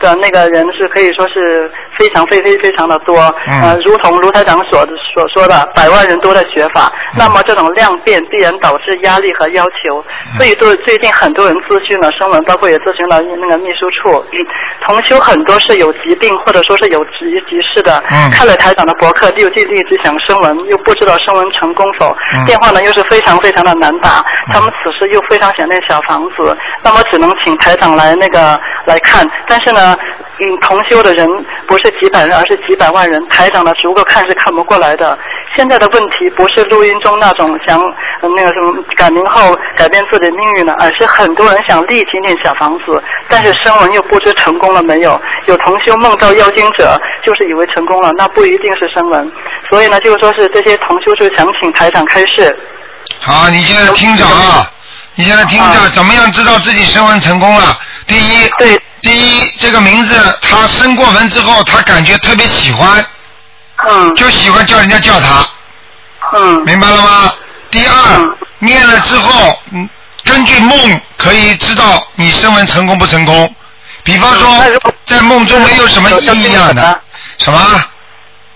[0.00, 3.62] 的那个人是可以说是非常非非非常的多，嗯。
[3.62, 7.18] 呃，如同卢台长所所说的，百万人多的学法，嗯。
[7.18, 10.04] 那么这种量变必然导致压力和要求。
[10.32, 10.38] 嗯。
[10.38, 14.46] 所以对最近很多人咨询了声纹，包括也咨询了那个秘书处，嗯
[14.84, 18.30] 同修很多是有疾病或者说是有急急事的，嗯。
[18.30, 22.44] 看了台长的博客，就就一直想声文，又不知道声文成功否，嗯。
[22.46, 31.28] 电话呢又是非常非常的难打，他们此时又非常想念小房子，那么只能请台长来那个来看，但是呢，嗯，同修的人
[31.68, 33.24] 不是几百人，而是几百万人。
[33.28, 35.16] 台长呢，如果看是看不过来的。
[35.54, 37.78] 现在的问题不是录音中那种想、
[38.20, 45.20] 呃那个什么改名后改变自己命运了，而是很多人想立即念小房子，但是声纹又不知成功了没有。
[45.46, 49.32] 有同修梦到妖精者，就是以为成功了，那不一定是声纹。
[49.70, 52.54] 所以呢，就是说是这些同修就想请台长开示。
[53.20, 54.66] 好，你现在听着啊，
[55.14, 57.66] 你现在听着，啊怎么样知道自己升温成功了？
[58.08, 63.04] 第一，对，第一，这个名字他生过文之后，他感觉特别喜欢，
[63.86, 65.46] 嗯就喜欢叫人家叫他，
[66.32, 67.32] 嗯明白了吗？
[67.70, 69.86] 第二嗯，念了之后，嗯，
[70.24, 73.54] 根据梦可以知道你升文成功不成功。
[74.04, 74.64] 比方说
[75.04, 77.00] 在梦中没有什么有异样的，
[77.38, 77.84] 什么？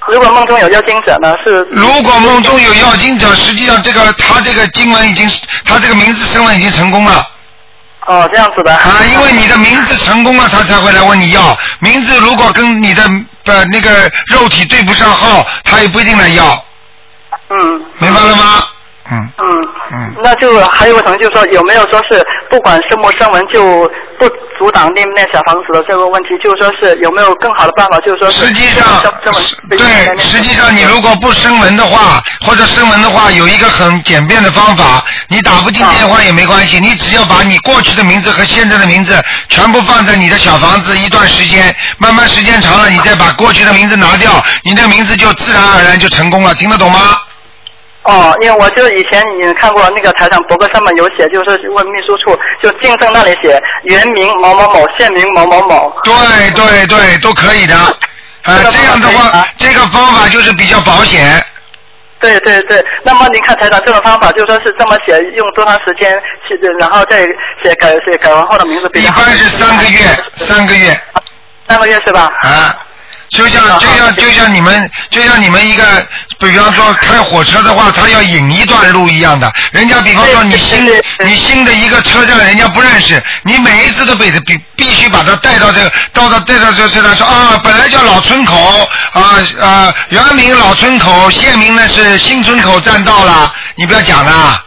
[0.06, 1.36] 如果梦中有妖精者呢？
[1.44, 5.30] 是如果梦中有要经者，实际上这个他这个经文已经，
[5.66, 7.28] 他这个名字升温已经成功了。
[8.06, 8.74] 哦这样子的。
[8.74, 11.56] 啊，因为你的名字成功了，他才会来问你要。
[11.80, 13.02] 名字如果跟你的
[13.44, 16.64] 呃那个肉体对不上号，他也不一定来要，
[17.50, 17.84] 嗯。
[17.98, 18.62] 明白了吗？
[19.10, 23.62] 嗯嗯，嗯那就还有可能就是说，有没有说是不管生不生文就
[24.18, 26.28] 不阻挡念念小房子的这个问题？
[26.44, 27.98] 就是说是有没有更好的办法？
[28.00, 39.16] 就是说是实际上生生文对，实际上你如果不声纹的话，或者声纹的话，有一个很简便的方法，你打不进电话也没关系，你只要把你过去的名字和现在的名字
[39.48, 44.32] 全部放在你的小房子一段时间，慢慢时间长了，你再把过去的名字拿掉，
[44.64, 46.98] 你的名字就自然而然就成功了，听得懂吗？
[48.08, 55.94] 哦，因为我就以前你看过那个台长博客上面有写，就是说问秘书处，就竞争那里写原名某某某，现名某某某。
[56.02, 57.74] 对对对，都可以的。
[58.44, 61.44] 呃，这样的话这个方法就是比较保险。
[62.18, 66.18] 对对对，那么您看台长这种方法，就说是这么写，用多长时间
[66.48, 67.26] 去，然后再
[67.62, 69.20] 写改写改完后的名字比一较好。
[69.20, 70.00] 般是三个月，
[70.46, 71.00] 三个月
[71.68, 72.32] 三个月是吧？
[72.40, 72.74] 啊。
[73.30, 76.06] 就像就像就像你们就像你们一个，
[76.38, 79.52] 比方说开火车的话，他要引一段路一样的。
[79.72, 80.86] 人家比方说你新
[81.24, 94.64] 你新的一个车站，人家不认识，你每一次都被必必须把他带到这个到到带到这个车站说啊，本来叫老村口啊啊，原名老村口，现名呢是新村口站到了，你不要讲了，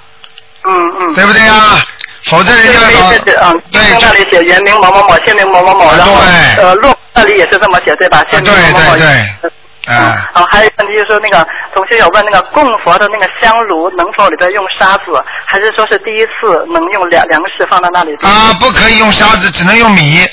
[0.66, 1.16] 嗯嗯。
[1.16, 1.82] 对不对啊？
[2.26, 6.14] 否则人家对老对对，嗯，对那里写原名某某某，现名某某某，啊然后
[6.62, 8.24] 呃落那里也是这么写对吧？
[8.30, 8.98] 现名某某某。
[8.98, 9.08] 对对
[9.42, 9.52] 对
[9.88, 15.06] 嗯啊好，还有一个问题就是说，那个同学有问那个供佛的那个香炉能否里边用沙子，
[15.48, 18.16] 还是说是第一次能用粮粮食放在那里？
[18.22, 20.24] 啊，不可以用沙子，只能用米。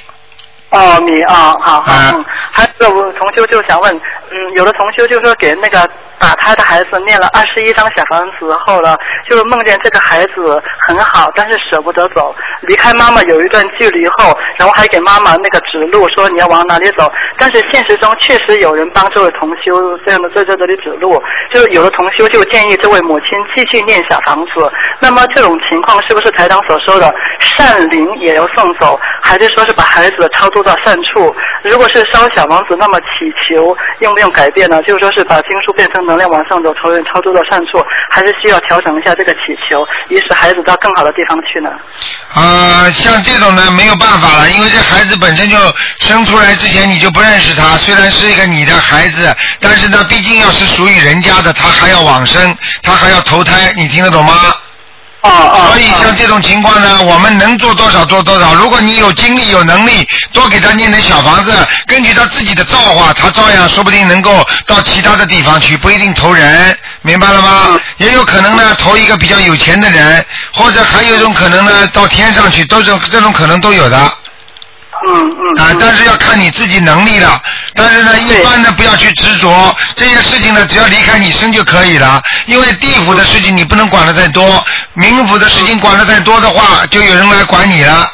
[0.68, 5.88] 哦，米啊，好好，啊嗯，还有个同修就想问，嗯，有的同修就说给那个
[6.18, 31.34] 打胎的孩子念了二十一张小房子后呢，就是梦见这个孩子很好，但是舍不得走，离开妈妈有一段距离后，然后还给妈妈那个指路，说你要往哪里走，但是现实中确实有人帮这位同修这样的在这里指路，就有的同修就建议这位母亲继续念小房子，那么这种情况是不是台长所说的善灵也要送走，还是说是把孩子超度到善处？
[31.62, 34.82] 如果是烧小房子，那么祈求用用改变呢？
[34.82, 41.70] 就是说是把经书变成能量往上走，超超度到善处，还是需要调整一下这个祈求，以使孩子到更好的地方去呢？
[42.34, 45.56] 啊，像这种呢没有办法了，因为这孩子本身就
[46.00, 54.34] 生出来之前你就不认识他，虽然是一个你的孩子，但是呢，毕竟要是属于人家的，他还要往生，他还要投胎，你听得懂吗？
[55.22, 55.66] 哦哦。
[55.72, 58.54] 所以像这种情况呢，我们能做多少做多少。
[58.54, 61.52] 如果你有精力有能力，多给他念点小房子，
[61.86, 67.80] 根据他自己的造化，他照样说不定能够到其他的地方去，不一定投人，明白了吗？
[67.98, 74.12] 也有可能呢投一个比较有钱的人，或者还有一种可能呢到天上去，都是这种可能都有的。
[75.08, 75.62] 嗯嗯。
[75.62, 77.40] 啊，但是要看你自己能力了。
[77.74, 82.20] 但是呢，一般的不要去执着这些事情呢，只要离开你身就可以了。
[82.46, 84.64] 因为地府的事情你不能管的太多，
[84.98, 88.10] 冥府的事情管的太多的话，就有人来管你了，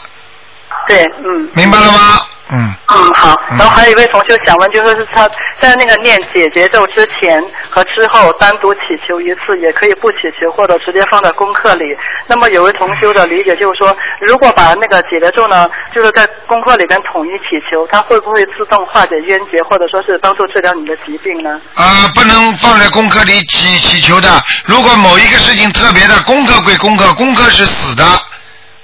[0.87, 1.49] 对，嗯。
[1.55, 2.21] 明白了吗？
[2.51, 2.75] 嗯。
[2.89, 3.41] 嗯，好。
[3.51, 5.29] 嗯然后还有一位同学想问，就说是他
[5.61, 11.85] 在那个念解结咒之前和之后单独祈求一次，也可以不祈求，或者直接放在功课里。
[12.27, 21.61] 那么有位同修的理解就是说，如果把那个解结咒呢，就是在功课里边统一祈求，它会不会自动化解冤结，或者说是帮助治疗你的疾病呢？
[21.77, 24.29] 啊，不能放在功课里祈祈求的。
[24.65, 28.05] 如果某一个事情特别的，功课归功课，功课是死的，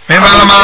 [0.07, 0.55] 明白了吗？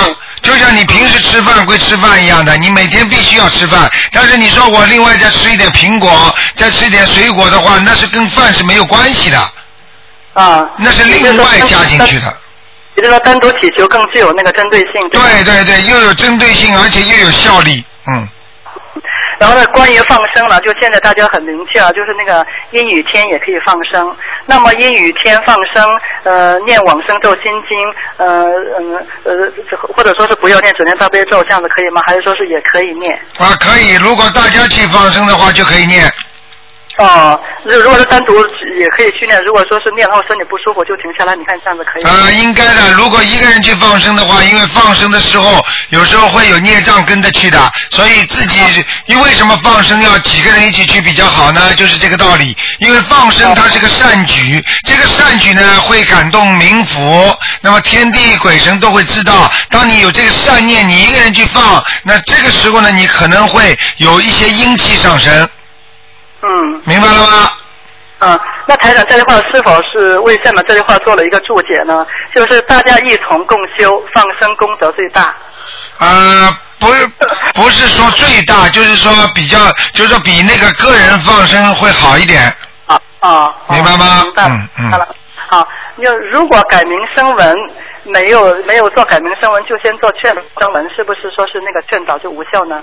[0.46, 3.90] 就像你平时吃饭归吃饭一样的，你每天必须要吃饭。
[4.12, 9.38] 但是你说我另外再吃一点苹果，再吃一点水果的话，那是跟饭是没有关系的，
[10.34, 12.32] 啊，那是另外加进去的。
[12.94, 15.08] 也就是说，单独祈求更具有那个针对性。
[15.10, 17.84] 对对对，又有针对性，而且又有效力。
[18.06, 18.28] 嗯，
[19.38, 24.16] 然后呢，关于放生呢，就现在大家很明确啊，就是那个阴雨天也可以放生。
[24.46, 25.84] 那么阴雨天放生，
[26.24, 28.46] 呃，念往生咒心经，呃
[28.78, 29.52] 嗯呃，
[29.94, 32.00] 或者说是不要念只念大悲咒，这样子可以吗？
[32.06, 33.12] 还是说是也可以念？
[33.38, 33.94] 啊，可以。
[33.96, 36.10] 如果大家去放生的话，就可以念。
[36.98, 38.34] 哦，如如果是单独
[38.80, 42.10] 也可以训练，如果说是念后身体不舒服就停下来，你看这样子可以吗？
[42.10, 42.90] 啊，应该的。
[42.92, 48.58] 如果一个人去放生的话，因为放生的时候有时候会有孽障跟着去的，所以自己
[49.04, 51.74] 因为什么放生要几个人一起去比较好呢？
[51.74, 52.56] 就是这个道理。
[52.78, 59.52] 因为放生它是个善举，这个善举呢会感动冥府，那么天地鬼神都会知道。
[59.68, 65.46] 当你有这个善念，你一个人去放，那这个时候呢，你可能会有一些阴气上升。
[66.42, 66.82] 嗯。
[66.84, 67.50] 明白了吗？
[68.18, 72.06] 嗯，那台长这句话是否是为下面这句话做了一个注解呢？
[72.34, 75.36] 就是大家一同共修，放生功德最大。
[75.98, 77.06] 呃，不是，
[77.52, 79.58] 不是说最大，就是说比较，
[79.92, 82.42] 就是说比那个个人放生会好一点。
[82.86, 84.22] 啊啊，明白吗？
[84.22, 85.08] 明白了，嗯好了。
[85.48, 85.68] 好，
[86.02, 87.54] 就如果改名声文
[88.06, 92.82] 没有没有做改名声文，就先做劝声文，是不是说是那个劝导就无效呢？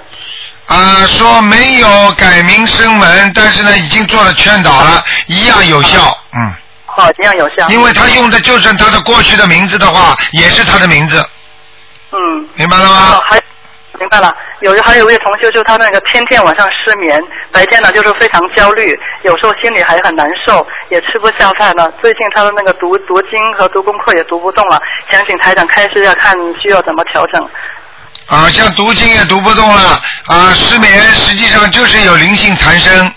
[0.67, 5.99] 啊、说没有改名声文，但是呢，已经做了劝导了，一样有效。
[6.33, 6.53] 嗯，
[6.95, 7.67] 哦，一样有效。
[7.69, 11.25] 因为他用的就算他的过去的名字的话，也是他的名字，
[12.11, 12.49] 嗯。
[12.55, 13.15] 明白了吗？
[13.15, 13.41] 哦，还
[14.03, 14.35] 明白了。
[14.59, 17.17] 有还有一位同学，就是他那个天天晚上失眠，
[17.53, 21.89] 白天呢就是非常焦虑，有时候心里还很难受，也吃不下饭了。
[22.01, 27.41] 最近他的那个读读经和读功课也读不动了，想请台长开示一下，看需要怎么调整。
[28.27, 33.07] 啊，像读经也读不动了，啊，失眠实际上就是有灵性缠身，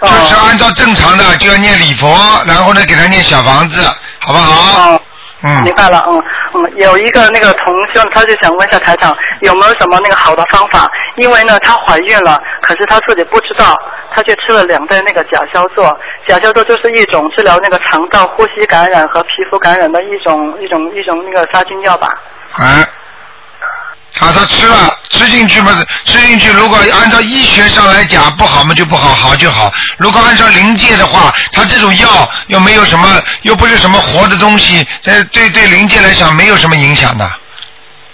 [0.00, 2.08] 哦就是按照正常的就要念礼佛，
[2.46, 3.80] 然后呢给他念小房子，
[4.18, 5.00] 好不好？
[5.44, 10.90] 哦，嗯明，白了，嗯嗯，有一个那个同学，他就想问一下台长，有没有什么那个好的方法？
[11.16, 13.78] 因为呢，她怀孕了，可是她自己不知道，
[14.10, 15.82] 她却吃了两袋那个甲硝唑。
[16.26, 22.08] 甲硝唑就是一种治疗那个肠道呼吸感染和皮肤感染的一种一种一种那个杀菌药吧。
[22.56, 22.84] 哎，
[24.20, 26.50] 啊，他吃了，吃进去嘛，吃进去。
[26.52, 29.72] 如果按照医学上来讲不好嘛就不好，好就好。
[29.98, 37.28] 如果按照灵界的话，他这种药又没有什么，又不是什么活的东西，这对对灵界来讲没有什么影响的，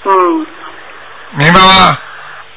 [0.04, 0.46] 嗯
[1.32, 1.98] 明白吗？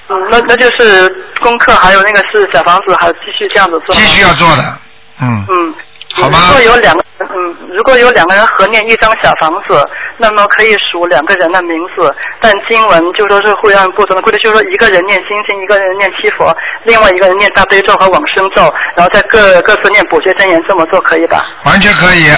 [0.09, 1.07] 嗯，那那就是
[1.39, 3.93] 功课还有那个是小房子，还继续这样子做。
[3.93, 4.77] 继续要做的，
[5.21, 5.73] 嗯，嗯。
[6.15, 9.83] 好吗如果有两个人，嗯，如果有两个人合念一张小房子，
[10.17, 18.61] 那么可以数两个人的名字，但经文就说是会按不同的规律，就是说一个人念心经，一个人念七佛，另外一个人念大悲咒和往生咒，
[18.95, 21.45] 然后再各各自念补学真言，这么做可以吧？
[21.65, 22.29] 完全可以。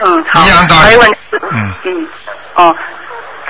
[0.00, 0.44] 嗯，好。
[0.44, 1.16] 一样道理还有问题，
[1.52, 2.08] 嗯嗯，
[2.54, 2.76] 哦。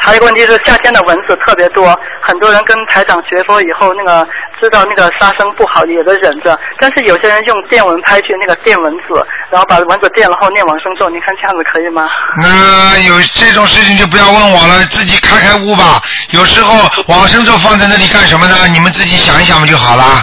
[0.05, 4.27] 还有一个问题是，夏天的蚊子特别多，很多人跟台长学佛以后，那个
[4.61, 6.59] 知道那个杀生不好，也得忍着。
[6.81, 12.11] 但是有些人用电蚊拍去那个电蚊子，然后把蚊子电了后念往生咒，你看这样子可以吗？
[12.43, 16.03] 那有这种事情就不要问我了，自己开开悟吧。
[16.31, 18.57] 有时候往生咒放在那里干什么呢？
[18.73, 20.21] 你们自己想一想不就好了。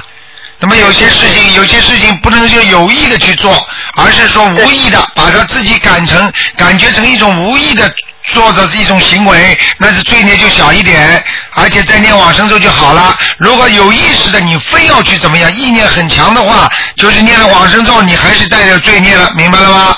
[0.59, 3.49] 那么有些事情，有些事情不能就有意的去做，
[3.95, 7.89] 而是说无意的把它自己感成感觉成一种无意的
[8.29, 13.17] 做的一种行为，那是罪孽就小一点，而且在念往生咒就好了。
[13.37, 19.97] 如果有意识的你非要去怎么样，意念很强的话，就是念了往生咒，你还是带着罪孽了，明白了吗？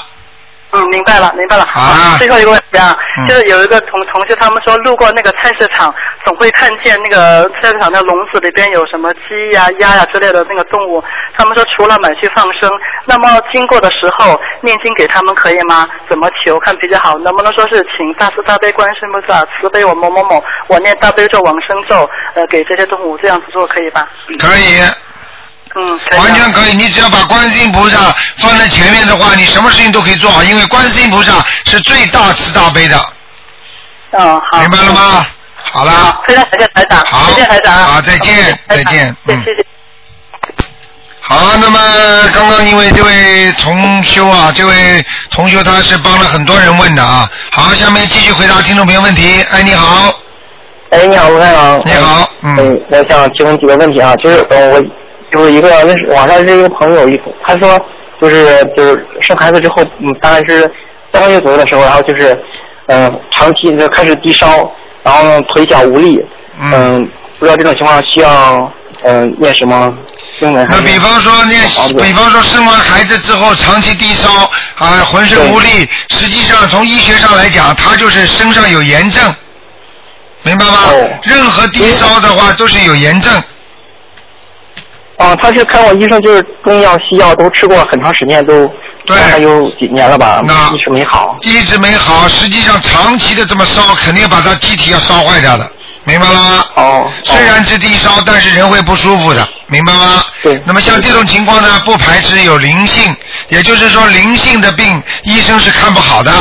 [0.73, 1.65] 嗯，明白了，明白了。
[1.65, 5.93] 好啊最后一个问题啊，嗯就是有一个同同学他们说，路过那个菜市场，
[6.25, 11.03] 总会看见那个菜市场的笼子里边有什么鸡呀、鸭呀之类的那个动物。
[11.35, 12.69] 他们说除了买去放生，
[13.05, 15.87] 那么经过的时候念经给他们可以吗？
[16.07, 17.17] 怎么求看比较好？
[17.19, 24.07] 能不能说是请大慈大悲观世音菩萨慈悲我某某某，我念大悲咒往生咒，呃，给这些动物这样子做可以吧？
[24.39, 24.79] 可以。
[25.75, 31.33] 嗯，完全可以，你只要把观世音菩萨放在前面的话，你什么事情都可以做好，因为观世音菩萨
[31.65, 32.97] 是最大慈大悲的，
[34.11, 34.59] 嗯，好。
[34.59, 35.25] 明白了吗？
[35.63, 39.65] 好了好，，非常感谢台长，好谢谢台长啊，好再见再见嗯谢谢谢。
[41.21, 41.79] 好，那么
[42.33, 47.29] 刚刚因为这位同修啊，这位同修他是帮了很多人问的啊。
[47.51, 49.41] 好，下面继续回答听众朋友问题。
[49.51, 50.13] 哎，你好，
[50.89, 51.81] 哎，你好，吴台长。
[51.85, 54.81] 你好嗯嗯，我想提问几个问题啊，就是呃，我
[55.31, 57.79] 就是一个认识网上认识一个朋友，一他说
[58.21, 60.69] 就是就是生孩子之后，嗯，大概是
[61.13, 62.33] 三个月左右的时候，然后就是
[62.87, 64.71] 嗯、呃长期就开始低烧，
[65.03, 66.23] 然后呢腿脚无力，
[66.59, 68.71] 嗯嗯，不知道这种情况需要
[69.03, 69.91] 嗯、呃念什么
[70.39, 70.67] 经文？
[70.69, 74.29] 那比方说念好，的比方说生完孩子之后长期低烧
[74.77, 79.33] 啊，浑身无力，实际上从医学上来讲，他就是身上有炎症，
[80.43, 80.73] 明白吗？
[80.91, 83.31] 哦任何低烧的话都是有炎症。
[85.21, 88.67] 啊，他是看我医生，就是中药、西药都吃过很长时间，都
[89.05, 91.37] 对大概有几年了吧，那一直没好。
[91.41, 95.71] 一直没好，实际上长期的这么烧，肯定把他机体要烧坏掉的，
[96.03, 96.65] 明白了吗？
[96.75, 100.23] 哦，虽然是低烧，但是人会不舒服的，明白吗？
[100.41, 103.15] 对那么像这种情况呢，不排斥有灵性，
[103.49, 106.31] 也就是说灵性的病，医生是看不好的。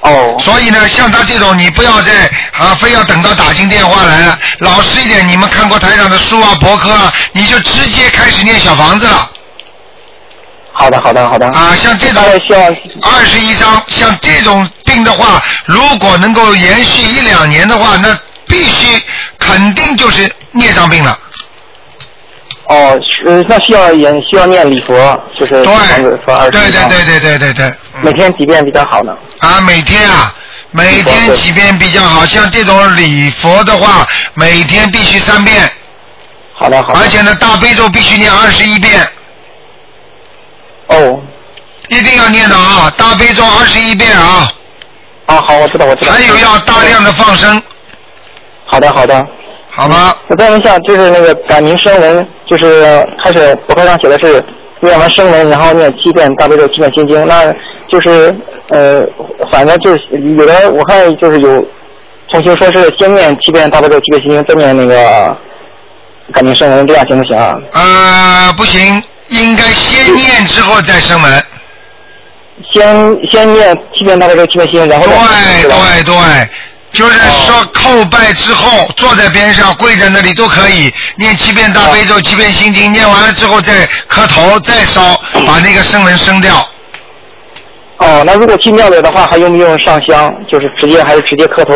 [0.00, 5.26] 哦，所以呢，像他这种，你不要再啊，非要等到打进电话来了，老实一点。
[5.26, 9.30] 你们看过台长的书啊、博客啊，你就直接开始念小房子了
[10.72, 11.46] 好的，好的，好的。
[11.48, 11.74] 啊。
[11.74, 12.60] 像这种需要
[13.02, 19.02] 二十一章，像这种病的话，如果能够延续一两年的话，那必须
[19.38, 21.18] 肯定就是孽障病了。
[22.68, 24.94] 哦，是那需要也需要念礼佛，
[25.34, 27.66] 就是对，十对对对对对对对。
[27.66, 29.16] 嗯每天几遍比较好呢？
[29.40, 30.32] 啊，每天啊，
[30.70, 32.24] 每天几遍比较好。
[32.24, 35.68] 像这种礼佛的话，每天必须三遍。
[36.54, 37.00] 好的，好的。
[37.00, 39.04] 而且呢，大悲咒必须念二十一遍，
[40.88, 41.20] 哦，
[41.88, 42.92] 一定要念的啊！
[42.96, 44.48] 大悲咒二十一遍啊！
[45.26, 46.12] 啊，好，我知道，我知道。
[46.12, 47.60] 还有要大量的放生，
[48.66, 49.26] 好的，好的。
[49.78, 50.12] 好吗？
[50.26, 54.44] 我再问一下，就是那个改名声文，就是开始博客上写的是
[54.80, 57.54] 念完声文，然后念七遍大悲咒，七遍心经，那
[57.86, 58.34] 就是
[58.70, 59.06] 呃，
[59.52, 60.02] 反正就是
[60.36, 61.64] 有的我看就是有
[62.28, 65.36] 同学说是先念七遍大悲咒，七遍心经，再念那个
[66.32, 67.56] 改名声文，这样行不行啊？
[67.70, 71.42] 呃，不行，应该先念之后再声文。
[72.72, 76.48] 先先念七遍大悲咒，七遍心经，然后再对对对，
[76.98, 85.14] 就是说叩拜之后坐在边上跪在那里都可以念七遍大悲咒，七遍心经，念完了之后再磕头再烧，
[85.46, 86.56] 把那个声纹升掉。
[87.98, 90.34] 哦，那如果进庙里的话，还用不用上香？
[90.50, 91.72] 就是直接还是直接磕头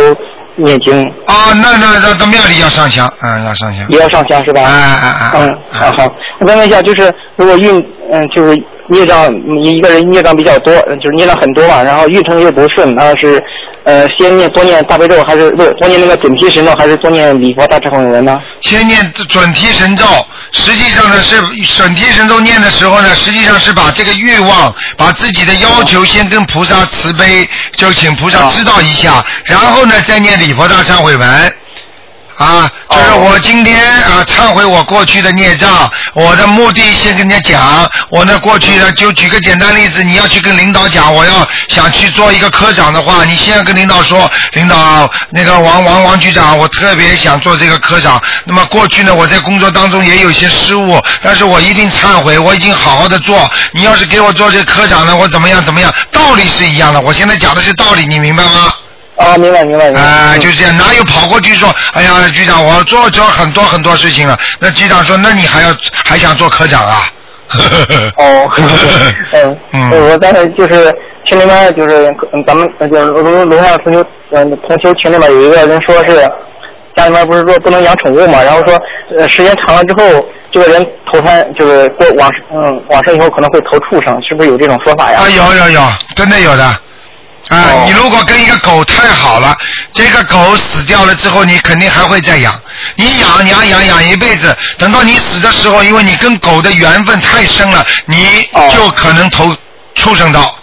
[0.56, 1.08] 念经？
[1.26, 3.86] 啊，那那那到庙里要上香，嗯，要上香。
[3.90, 4.62] 也要上香是吧？
[4.64, 6.12] 哎哎哎哎嗯，好好。
[6.40, 7.78] 我再问一下，就是如果运，
[8.10, 9.30] 嗯，就是孽障，
[9.62, 13.42] 一个人孽障比较多，就是孽障很多嘛，然后运程又不顺，那是，
[13.84, 18.38] 呃，先念多念大悲咒，还是不是多念那个准提神咒，还是多念礼佛大忏悔文呢？
[18.60, 20.04] 先念准提神咒，
[20.50, 21.36] 实际上呢是
[21.76, 31.52] 准提神咒念的时候呢，实际上是把这个欲望，把自己的要求先跟菩萨慈悲，就请菩萨知道一下，然后呢再念礼佛大忏悔文。
[32.42, 48.20] 啊，就是我今天啊忏悔我过去的孽障，我的目的先跟人家讲，我呢过去的就举个简单例子，你要去跟领导讲，我要想去做一个科长的话，你先要跟领导说，领导那个王王王局长，我特别想做这个科长。
[48.44, 53.48] 那么过去呢，我在工作当中也有些失误，但是我一定忏悔，我已经好好的做。
[53.72, 57.00] 你要是给我做这个科长呢，我怎么样怎么样，道理是一样的。
[57.00, 58.72] 我现在讲的是道理，你明白吗？
[59.22, 59.90] 啊，明白明白。
[59.92, 64.38] 啊，就是这样，哪有跑过去说，哎呀，局长，我做做很多很多事情了。
[64.58, 65.68] 那局长说，那你还要
[66.04, 66.98] 还想做科长啊？
[68.16, 68.50] 哦，
[69.32, 70.94] 嗯，嗯我刚才就是
[71.24, 76.26] 群里面就是嗯咱们呃就是楼楼上同学嗯同学群里面有一个人说是
[76.96, 78.80] 家里面不是说不能养宠物嘛，然后说
[79.18, 85.20] 呃时间长了之后这个人投胎就是过往嗯往生以后可能会投畜生，是不是有这种说法呀？
[85.20, 85.80] 啊，有有有，
[86.16, 86.64] 真的有的。
[87.52, 89.56] 啊，哦你如果跟一个狗太好了，
[89.92, 92.54] 这个狗死掉了之后，你肯定还会再养。
[92.96, 99.54] 你养养养养一辈子，等到你死的时候，因为你跟狗的缘分太深了，你哦就可能投
[99.94, 100.56] 畜生道。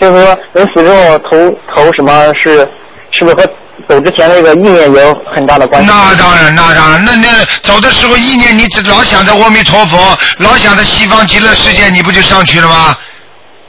[0.00, 2.66] 就是说人死之后投投什么是
[3.12, 3.46] 是不是和
[3.88, 5.90] 走之前那个意念也有很大的关系？
[5.90, 7.28] 那当然，那当然，那那
[7.62, 12.96] 走的时候意念，你只老想着阿弥陀佛，老想着西方极乐世界，你不就上去了吗？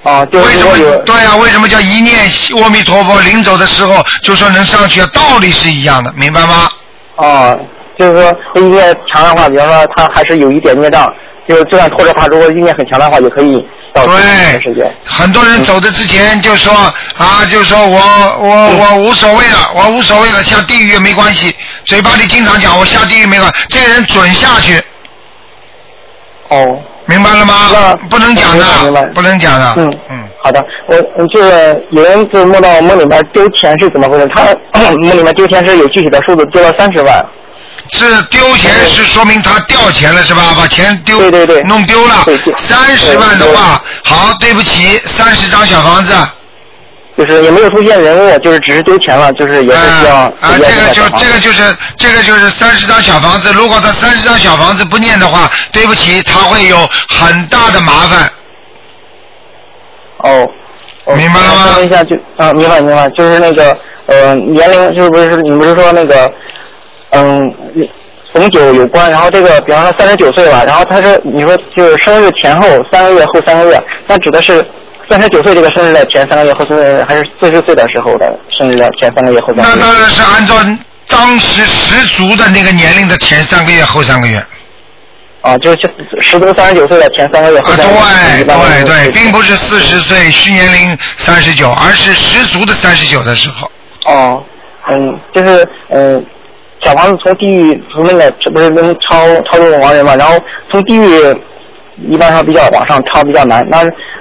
[0.04, 0.98] 啊，就是为什么？
[1.06, 2.18] 对啊、为什么叫一念
[2.62, 3.20] 阿弥陀佛？
[3.22, 6.70] 临走的时候就说能上去，道理是一样的，明白吗？
[7.18, 7.56] 啊，
[8.00, 11.08] 就是说意念强的话，比方说他还是有一点孽障，
[11.48, 14.92] 就就算拖着他，如果意念很强的话，也可以到对。
[15.06, 18.00] 很多人走的之前就说啊，就说我
[18.40, 21.56] 我我无所谓了，我无所谓了，下地狱也没关系。
[21.86, 24.82] 嘴巴里经常讲我下地狱没关系，这个人准下去，
[26.48, 27.96] 哦，明白了吗那？
[28.08, 28.66] 不能讲的，
[29.14, 29.74] 不能讲的。
[29.78, 34.30] 嗯嗯，好的，我我就是有人就梦到梦里面丢钱是怎么回事？
[34.34, 37.26] 他 梦里面丢钱是有具体的数字，丢了三十万。
[37.94, 40.54] 是丢钱是说明他掉钱了是吧？
[40.58, 42.24] 把钱丢对对对弄丢了
[42.58, 46.14] 三十万的话，好，对不起，三十张小房子。
[47.18, 56.78] 就是也没有出现人物，就是只是丢钱了，就是也是需要啊，这个就这个就是这个就是三十张小房子，如果他三十张小房子不念的话，对不起，他会有
[57.10, 58.30] 很大的麻烦。
[60.20, 60.50] 哦，
[61.06, 66.32] 哦明白了吗我问一下就啊，明白明白，就是那个呃年龄，就是不是你不是说那个
[67.10, 67.54] 嗯
[68.32, 74.66] 红酒有关，然后这个比方说三十九岁了，然后他说你说就是生日前后三个月后三个月，那指的是
[75.12, 79.68] 三十九岁这个生日的前三个月后三个月，还是四十岁的时候的生日的前三个月后三个月？
[79.76, 80.56] 那当然是按照
[81.10, 84.42] 当时十足的那个年龄的前三个月后三个月。
[85.42, 85.80] 啊，就是
[86.22, 87.94] 十足三十九岁的前三个月后啊，三个
[88.38, 88.44] 月。
[88.46, 93.70] 对对对，并不是四十岁虚年龄三十九，而是十足的三十九的时候。
[94.06, 94.42] 哦，
[94.88, 96.24] 嗯，就是嗯，
[96.80, 100.40] 小房子从地狱从那个这不是能超超度亡人嘛，然后
[100.70, 101.36] 从地狱
[102.10, 103.80] 一般上比较往上超比较难，那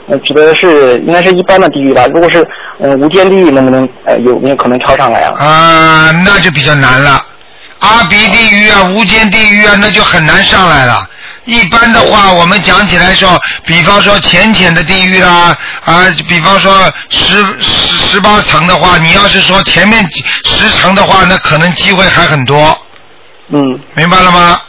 [0.09, 2.07] 呃指的是应该是一般的地狱吧？
[2.13, 2.47] 如果是
[2.79, 5.33] 呃无间地狱能不能呃有没有可能超上来啊？
[5.39, 7.25] 啊，那就比较难了。
[7.79, 11.09] 阿鼻地狱啊，无间地狱啊，那就很难上来了。
[11.47, 15.57] 一般的话，我们讲起来说，比方说浅浅的地狱啦，
[15.87, 16.73] 啊，比方说
[17.09, 22.79] 十十十八层的话，你要是说前面几十层的话，那可能机会还很多，
[23.49, 24.61] 嗯明白了吗？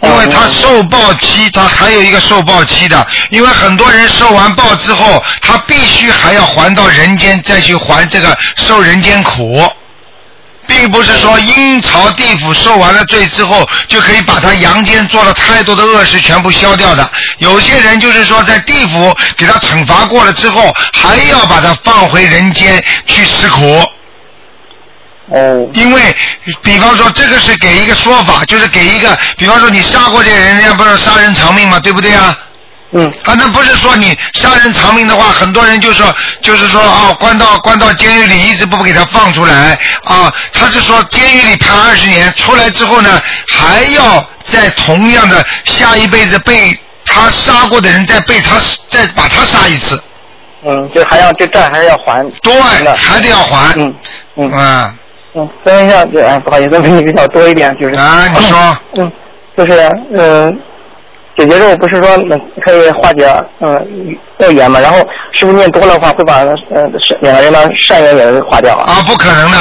[0.00, 9.70] 因为他受报期，他还有一个受报期的，因为很多人受完报之后，他必须还要还到人间，再去还这个受人间苦。
[10.68, 17.10] 并不是说阴曹地府受完了罪之后，就可以把他阳间做了太多的恶事全部消掉的。
[17.38, 23.82] 有些人就是说在地府给他惩罚过了之后，还要把他放回人间去吃苦。
[25.30, 26.16] 哦因为，
[26.62, 31.78] 比方说这个是给一个说法，就是给一个，比方说你杀过这个人，人家不是杀人偿命嘛？
[31.80, 32.36] 对不对啊？
[32.92, 40.32] 嗯啊，那不是说你杀人偿命的话，很多人就说，就是说啊，关到关到监狱里，一直不给他放出来啊。
[40.54, 46.74] 他是说监狱里判二十年，出来之后呢，还要在同样的下一辈子被
[47.04, 48.56] 他杀过的人再被他
[48.88, 50.02] 再把他杀一次，
[50.64, 52.26] 嗯，就还要这债还要还。
[52.40, 52.52] 对，
[52.94, 53.74] 还得要还。
[53.76, 53.94] 嗯
[54.36, 54.98] 嗯啊嗯，
[55.34, 59.12] 问一下，就哎，不好意思，问题比较多一点，就是啊，你说嗯，
[59.56, 60.58] 就是嗯，
[61.36, 63.26] 解结咒不是说能可以化解
[63.60, 64.80] 嗯恶缘嘛？
[64.80, 64.98] 然后
[65.32, 66.38] 是不是念多了的话会把
[66.70, 68.92] 呃善两个人的善缘也化掉啊？
[68.92, 69.58] 啊，不可能的。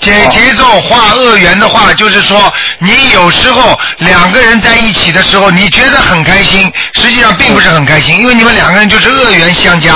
[0.00, 2.40] 解节奏化恶缘的话，就是说，
[2.78, 9.92] 你有时候两个人在一起的时候，你觉得很开心，实际上并不是很开心，因为你们两个人就是恶缘相加。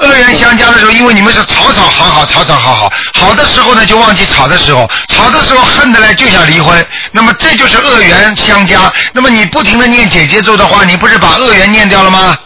[0.00, 8.92] 恶缘相加的时候，因为你们是吵吵好好，吵吵好好，好的时候呢就忘记吵的时候，吵的时候恨的来就想离婚，那么这就是恶缘相加。
[9.12, 12.36] 那么你不停的念姐姐咒的话，你不是把恶缘念掉了吗？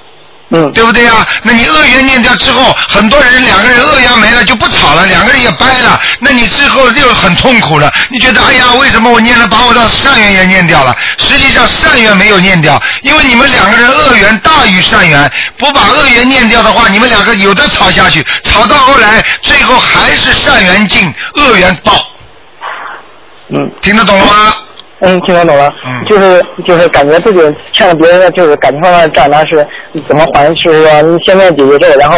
[0.51, 1.27] 嗯，对不对呀？
[1.43, 7.93] 那你恶缘念掉之后，很多人两个人恶缘没了就不吵了，两个人也掰了，那你之后就很痛苦了。
[8.09, 10.97] 你觉得哎呀，为什么我念了把我的善缘也念掉了？
[11.19, 21.93] 实际上善缘没有念掉，因为你们两个人恶缘大于善缘，不把恶缘念掉的话，你们两个有的吵下去，吵到后来最后还是善缘尽，恶缘报。
[23.51, 24.55] 嗯听得懂了吗？
[25.01, 25.73] 嗯，听得懂了。
[25.87, 27.41] 嗯就是就是感觉自己
[27.73, 29.67] 欠了别人的就是感情上的债，那是
[30.07, 30.49] 怎么还？
[30.49, 32.17] 是说你先念解结咒，然后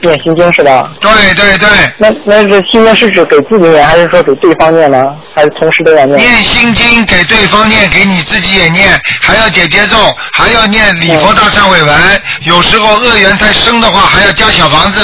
[0.00, 0.90] 念心经是吧？
[1.00, 1.68] 对对对。
[1.98, 5.14] 那那是心经是指给自己念，还是说给对方念呢？
[5.34, 6.16] 还是同时都要念？
[6.16, 8.88] 念心经给对方念，给你自己也念，
[9.20, 9.96] 还要解节奏，
[10.32, 11.94] 还要念礼佛大忏悔文。
[12.42, 15.00] 有时候恶缘太深的话，还要加小房子。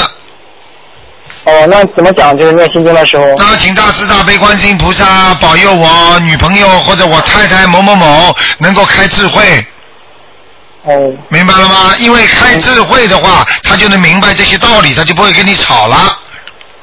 [1.44, 2.36] 哦，那怎么讲？
[2.36, 9.64] 就是念心经的时候，那请大慈大悲观世音菩萨保佑我女朋友或者我太太某某某能够开智慧，
[10.84, 10.92] 哦，
[11.28, 11.94] 明白了吗？
[11.98, 15.96] 因为开智慧的话，他就能明白这些道理，他就不会跟你吵了，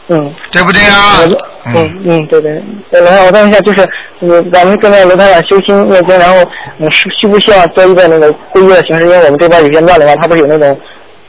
[0.08, 0.34] 嗯。
[0.52, 1.48] 对不对啊我？
[1.76, 2.64] 嗯嗯，对对。
[2.92, 3.88] 呃，然后我问一下，就是
[4.22, 6.36] 嗯，咱们跟那个罗台长修心念经，然后
[6.80, 9.04] 嗯，需需不需要做一个那个皈依的形式？
[9.04, 10.80] 因为我们这边有些庙里面，它不是有那种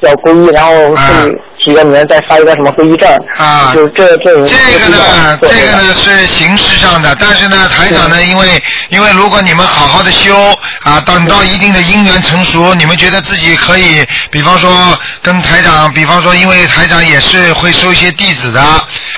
[0.00, 1.36] 叫皈依，然后自己
[1.68, 3.08] 起个名，再发一个什么皈依证。
[3.36, 4.28] 啊就是这这。
[4.46, 10.34] 这个呢，这个呢是形式上的，但是呢，台长呢，因为因为如果你们好好的修
[10.80, 18.60] 啊，等到一定的因缘成熟，你们觉得自己可以，比方说跟台长，比方说，因为台长也是会收一些弟子的，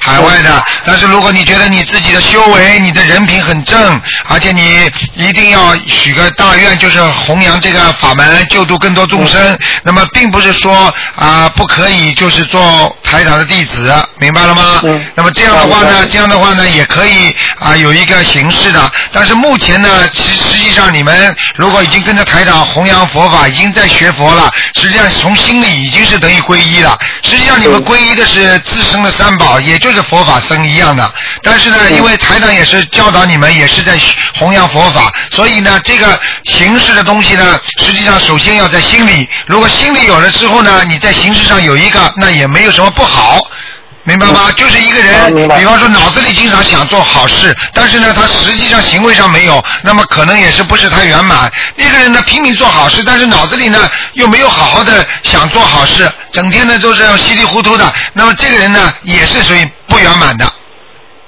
[0.01, 14.81] 海外的，但是如果你觉得你自己的修为、你的人品很正，而且你一定要许个大愿，就是弘扬这个法门，救度更多众生，那么并不是说啊不可以就是做台长的弟子，明白了吗？
[14.83, 18.91] 嗯那么这样的话呢，这样的话呢，也可以啊有一个形式的。
[19.13, 26.99] 但是目前呢，其实际上你们如果已经跟着台长弘扬佛法，已经在学佛了，实际上从心里已经是等于皈依了。
[27.23, 31.13] 实际上你们皈依的是自身的三宝，也就是佛法僧一样的。
[31.43, 33.99] 但是呢，因为台长也是教导你们，也是在
[34.39, 39.29] 弘扬佛法，所以呢，这个形式的东西呢，实际上首先要在心里。
[39.47, 43.39] 如果心里有了之后呢，你在形式上有一个，那也没有什么不好。
[44.05, 44.51] 明白吗？
[44.57, 45.15] 就是一个人，
[45.51, 51.53] 啊比方说脑子里经常想做好事，但是呢，他实际上行为上没有，那么可能也是不是太圆满。
[51.77, 60.47] 那个人呢拼命做好事，但是脑子里呢又没有好好的想做好事，整天呢就这样稀里糊涂的，那么这个人呢也是属于不圆满的，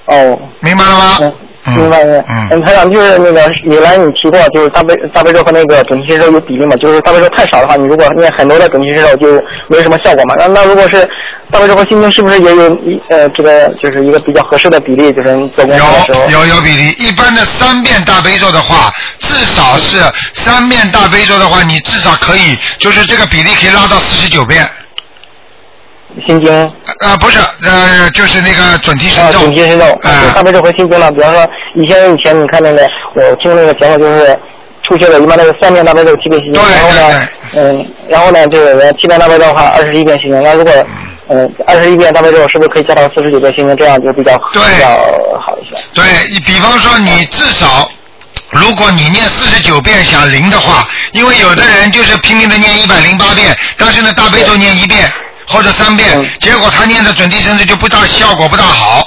[0.07, 0.38] 哦。
[0.61, 1.18] 明白了吗？
[1.64, 2.24] 明白明白。
[2.28, 10.34] 嗯嗯，台长就是那个你来你提过，就是大悲大悲咒和那个准提神咒有比例嘛，就是大悲咒太少的话，你如果念很多的准提神咒就没什么效果嘛。
[10.38, 11.08] 那那如果是
[11.50, 16.28] 大悲咒和心经，是不是也有一呃这个就是一个比较合适的比例，就是你做功课的时候？
[16.30, 18.90] 有有有比例，一般的三遍大悲咒的话，
[19.20, 19.98] 至少是
[20.34, 24.66] 三遍大悲咒的话，你至少可以，就是这个比例可以拉到四十九遍。
[26.26, 26.52] 心经
[27.00, 29.38] 呃，不是，呃，就是那个准提神啊，咒。
[29.40, 31.10] 准提神咒，啊大悲咒和心经呢。
[31.12, 34.38] 比方说以前以前你看那个我听那个节目就是。
[34.84, 40.42] 初学的一般都是三遍大悲咒，七遍心经，对然后呢，嗯，然后呢，这个七遍大悲咒的话，二十一遍心经。
[40.42, 40.72] 那如果
[41.28, 43.76] 嗯二十一遍大悲咒，是不是可以加到四十九遍心经？
[43.76, 44.88] 这样就比较对比较
[45.40, 45.80] 好一些。
[45.94, 47.88] 对，你比方说你至少，
[48.50, 55.08] 如果你念四十九遍想灵的话，因为有的人就是拼命的念一百零八遍，但是呢大悲咒念一遍
[55.53, 59.07] 或者三遍嗯，结果他念的准提神咒就不大效果不大好，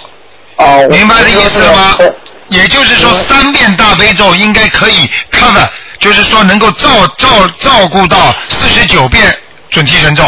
[0.57, 1.97] 哦，明白这意思了吗？
[2.49, 5.67] 也就是说，三遍大悲咒应该可以 cover，
[5.99, 9.35] 就是说能够照照照顾到四十九遍
[9.71, 10.23] 准提神咒，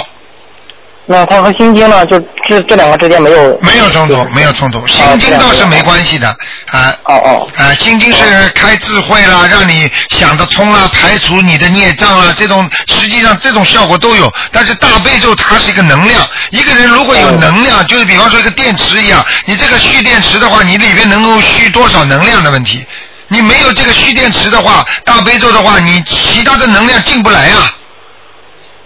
[1.10, 4.86] 那它和心经呢，就这这两个之间没有没有冲突，没有冲突。
[4.86, 6.28] 心经倒是没关系的，
[6.70, 6.94] 啊。
[7.06, 14.32] 哦哦啊，心经是开智慧啦，让你想得通啦，排除你的孽障啦，这种实际上这种效果都有。
[14.52, 22.86] 但是大悲咒它是一个能量，一个人如果有能量，就是比方说一个电池一样，你这个蓄电池的话，你里边能够蓄多少能量的问题。
[23.30, 27.74] 你没有这个蓄电池的话，大悲咒的话，你其他的能量进不来啊。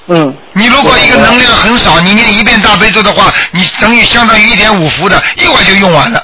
[0.08, 6.22] 嗯你如果一个能量很少，你念一遍大悲咒的话，你等于相当于一点五伏的，一会儿就用完了。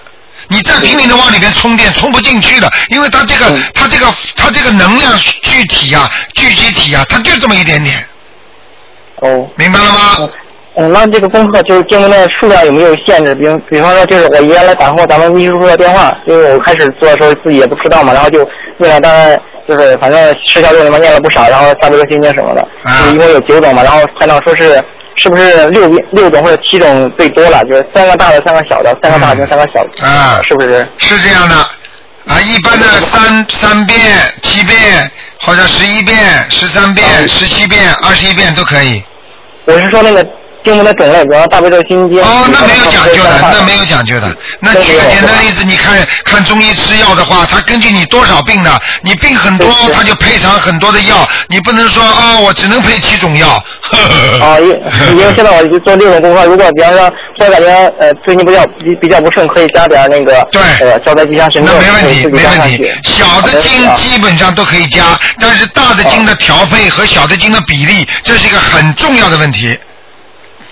[0.49, 4.05] 你再拼命的往里边充电，充不进去的，因为它这个嗯它这个
[4.35, 7.95] 它这个能量具体啊聚集体啊，它就这么一点点，
[9.17, 9.47] 哦。
[9.55, 10.29] 明白了吗？
[10.79, 13.33] 嗯，那这个功课就是经文的数量有没有限制？
[13.35, 18.47] 比比方说，就是我原来打过咱们秘书处的电话，因为我开始做的时候自己也不知道嘛，然后就
[18.77, 22.67] 问了大概就是反正十小咒什么念了不少，然后大悲咒心经什么的，
[23.11, 24.81] 一共有九种嘛，然后台长说是
[25.15, 27.63] 是不是六遍六种或者七种最多了？
[27.65, 30.87] 就是三个大的，三个小的，三个大的，三个小的，啊是不是？
[30.97, 33.99] 是这样的，啊，一般的三三遍、
[34.41, 34.77] 七遍
[35.39, 36.17] 好像十一遍、
[36.49, 39.03] 十三遍、十七遍、二十一遍都可以。
[39.65, 40.25] 我是说那个
[40.67, 42.21] 经文的种类，比方说大悲咒心经。
[42.21, 43.87] 哦，那没有讲究的，那没有。
[43.87, 44.27] 讲究的。
[44.59, 48.77] 那举个简单例子，你看看中医吃药的话，它根据你多少病呢？
[49.01, 53.47] 你病很多，对对它就配上很多的药，你不能说啊，我只能配七种药。
[53.47, 54.67] 啊， 因
[55.17, 62.91] 因为现在我就做六种功课，如果比方说突然感觉呃最近比较比比较不顺，可以加点那个对呃消灾吉祥神咒，那没问题，没问题。
[63.05, 65.03] 小的经基本上都可以加，
[65.39, 69.79] 但是大的经的调配和小的经的比例，这是一个很重要的问题。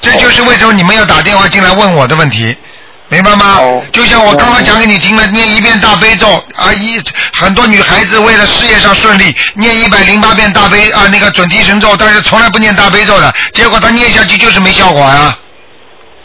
[0.01, 2.55] 这就是为什么你们要打电话进来问我的问题。
[3.07, 3.57] 明白吗？
[3.59, 6.99] 哦就像我刚刚讲给你听了，念一遍大悲咒啊，一
[7.37, 15.37] 很多女孩子为了事业上顺利，念一百零八遍大悲啊那个准提神咒，但是从来不念大悲咒的，结果她念下去就是没效果呀、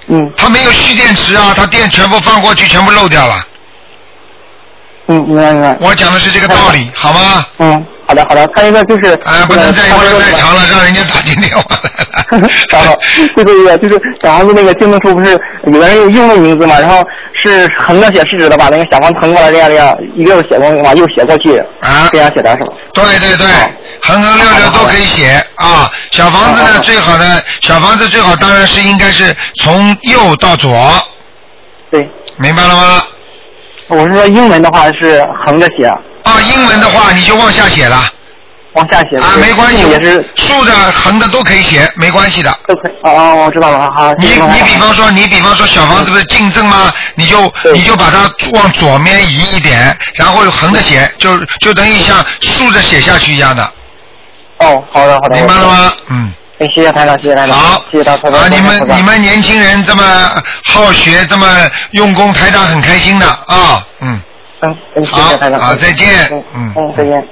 [0.06, 3.46] 嗯她没有蓄电池啊，她电全部放过去，全部漏掉了。
[5.10, 5.76] 嗯，明白明白。
[5.80, 7.44] 我讲的是这个道理，好吗？
[7.58, 10.62] 嗯，好的好的，还有一个就是哎，不能再不能再长了。
[10.70, 12.48] 让人家打进电话来了。
[12.70, 12.96] 好，
[13.34, 15.32] 最后一个就是小房子那个经文处不是
[15.66, 17.04] 有的人用英文名字嘛，然后
[17.42, 22.72] 是横着写是指的把那个小房横过来这样这样一个又写过往右写过去，啊这样写的是吧？
[22.94, 23.46] 对对对，
[24.00, 25.90] 横横六六都可以写啊。
[26.12, 30.88] 小房子呢，最好的小房子最好当然是应该是从右到左，
[31.90, 33.02] 对，明白了吗？
[33.90, 35.86] 我是说英文的话是横着写，
[36.22, 38.00] 啊，英文的话你就往下写了
[38.74, 39.16] 往下写。
[39.16, 42.56] 啊，没关系也是，竖的、横的都可以写，没关系的。
[42.68, 42.92] 都可以。
[43.02, 44.14] 哦哦，我知道了，好。
[44.14, 46.92] 你你比方说你比方说小房子不是竞争吗？
[47.16, 53.72] 你就你就把它往左面移一点，然后横着写，就就等于像竖着写下去一样的，
[54.58, 55.34] 哦，好的好的。
[55.36, 55.66] 明白了？
[55.66, 55.92] 吗？
[56.10, 56.32] 嗯。
[56.60, 58.38] 哎，谢谢台长，谢谢台长，好，谢谢大台长。
[58.38, 60.02] 啊，你们你们年轻人这么
[60.64, 61.46] 好学，这么
[61.92, 64.20] 用功，台长很开心的啊，嗯，
[64.60, 65.58] 嗯，嗯谢好谢台长。
[65.58, 67.26] 好再见嗯嗯嗯，再见。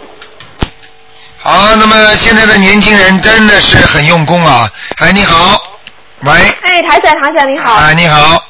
[1.41, 4.67] 好，那么现在的年轻人真的是很用功啊，
[4.97, 5.61] 哎，你好，
[6.23, 7.75] 喂，哎，台长，台长你好。
[7.75, 8.43] 哎，你好，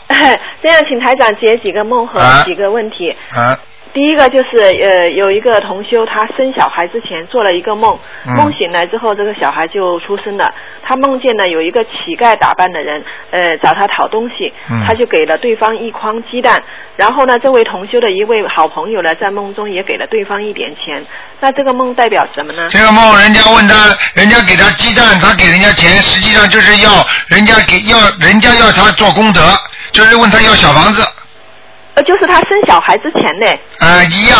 [0.62, 3.14] 这样， 请台长解几个梦和啊几个问题。
[3.32, 3.58] 啊，
[3.92, 10.52] 第一个就是呃，有一个同修，他生小孩之前做了一个梦，嗯梦醒来之后，这个小孩就出生了。
[10.82, 16.62] 他梦见呢有一个乞丐打扮的人，呃，找他讨东西，嗯他就给了对方一筐鸡蛋。
[16.96, 21.04] 然后呢，这位同修的一位好朋友呢，在梦中也给了对方一点钱。
[21.40, 22.66] 那这个梦代表什么呢？
[22.68, 29.40] 这个梦，人家问他，人家给他鸡蛋，他给人家钱，实际上就是要人家给要人家要他做功德，
[29.92, 31.02] 就是问他要小房子，
[31.98, 33.46] 呃，就是他生小孩之前呢。
[33.80, 34.38] 啊、一样。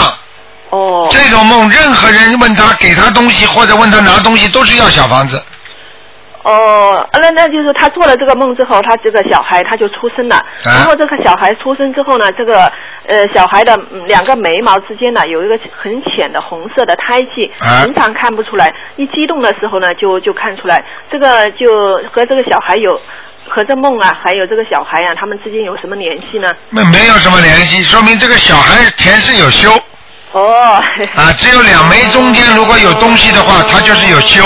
[0.70, 1.08] 哦。
[1.10, 5.42] 这种梦，任何人问他给他东西或者问他拿东西，都是要小房子。
[6.44, 10.36] 哦，那那就是他做了这个梦之后，他这个小孩他就出生了。
[10.36, 12.70] 啊然后这个小孩出生之后呢，这个
[13.06, 20.82] 呃小孩的、嗯两个眉毛之间呢有一个很浅的红色的胎记，啊平常看不出来，一激动的时候呢就就看出来。
[21.10, 22.98] 这个就和这个小孩有
[23.48, 26.48] 和这梦啊，还有这个小孩啊，他们之间有什么联系呢？
[26.70, 29.72] 没没有什么联系，说明这个小孩前世有修
[30.32, 30.82] 哦。
[31.14, 34.44] 啊，只有两枚中间如果有东西的话，他就是有修，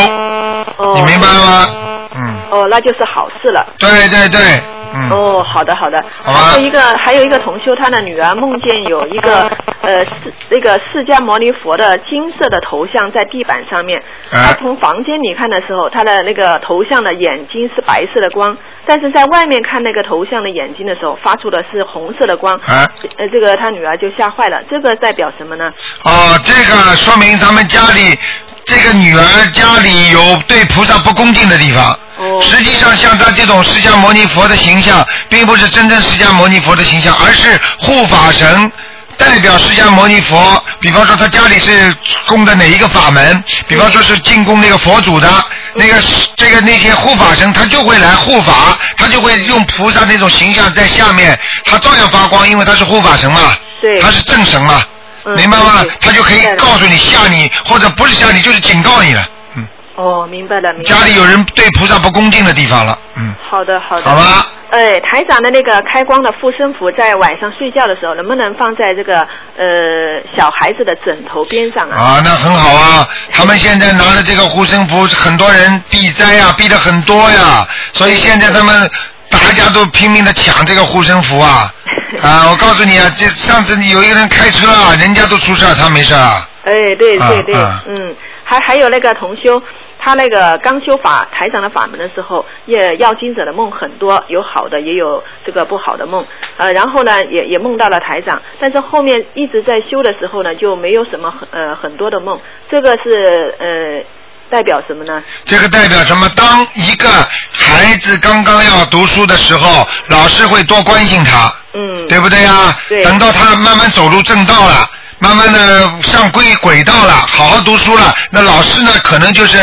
[0.76, 0.94] 哦。
[0.94, 1.68] 你明白了吗？
[2.14, 3.66] 嗯，哦，那就是好事了。
[3.78, 4.62] 对对对，
[4.94, 6.02] 嗯，哦，好的好的。
[6.22, 9.50] 好还有一个还有一个同修，他的女儿梦见有一个
[9.82, 14.00] 呃释那个释迦牟尼佛的金色的头像在地板上面。
[14.30, 22.54] 啊他从房间里看的时候，他的那个头像的眼睛是白色的光，但是在外面看那个头像的眼睛的时候，发出的是红色的光。
[22.56, 22.88] 啊
[23.18, 24.62] 呃，这个他女儿就吓坏了。
[24.70, 25.64] 这个代表什么呢？
[26.04, 28.18] 哦，这个说明他们家里
[28.64, 31.90] 这个女儿家里有对菩萨不恭敬的地方。
[32.18, 32.40] 哦。
[32.42, 38.70] 实际上，像他这种释迦牟尼佛的形象，并不是真正释迦牟尼佛的形象，而是护法神。
[39.18, 41.94] 代表释迦牟尼佛，比方说他家里是
[42.26, 45.28] 供的哪一个法门，比方说是进贡那个佛祖的，
[45.74, 45.94] 那个
[46.34, 54.82] 这个那些护法神，他就会来护法，他就会用菩萨那种形象在下面，他照样发光，因为他是护法神嘛，对他是正神嘛，
[55.24, 55.84] 嗯明白吗？
[56.00, 59.24] 他就可以告诉你吓你，或者不是吓你，就是警告你了。
[59.56, 59.66] 嗯，
[59.96, 61.00] 哦，明白了，明白了。
[61.00, 64.02] 家里有人对菩萨不恭敬的地方了，嗯，好的，好的。
[64.02, 64.46] 好吧。
[64.70, 69.18] 哎，台长的那个开光的护身符，在晚上睡觉的时候，能不能放在这个
[69.58, 71.96] 呃小孩子的枕头边上啊？
[71.96, 73.06] 啊，那很好啊！
[73.30, 78.90] 他们现在拿着这个护身符，很多人避灾呀、避的很多呀，所以现在他们
[79.30, 81.70] 大家都拼命的抢这个护身符啊！
[82.22, 86.48] 啊，我告诉你啊， 这上次你有一个人开车啊，人家都出事儿，他没事儿啊。
[86.64, 87.54] 哎，对对对，
[87.88, 89.60] 嗯，还还有那个同修，
[89.98, 96.24] 他那个刚修法台长的法门的时候，也要经者的梦很多，有好的也有这个不好的梦，
[96.58, 102.38] 呃，然后呢也也梦到了台长，但是后面一直在修的时候呢，就没有什么很呃很多的梦，
[102.70, 104.00] 这个是呃
[104.48, 105.20] 代表什么呢？
[105.44, 106.28] 这个代表什么？
[106.36, 107.08] 当一个
[107.52, 112.76] 孩子刚刚要读书的时候，老师会多关心他，嗯，对不对呀？
[112.88, 119.58] 对等到他慢慢走入正道了，慢慢的上归轨道了，好好读书了，那老师呢，可能就是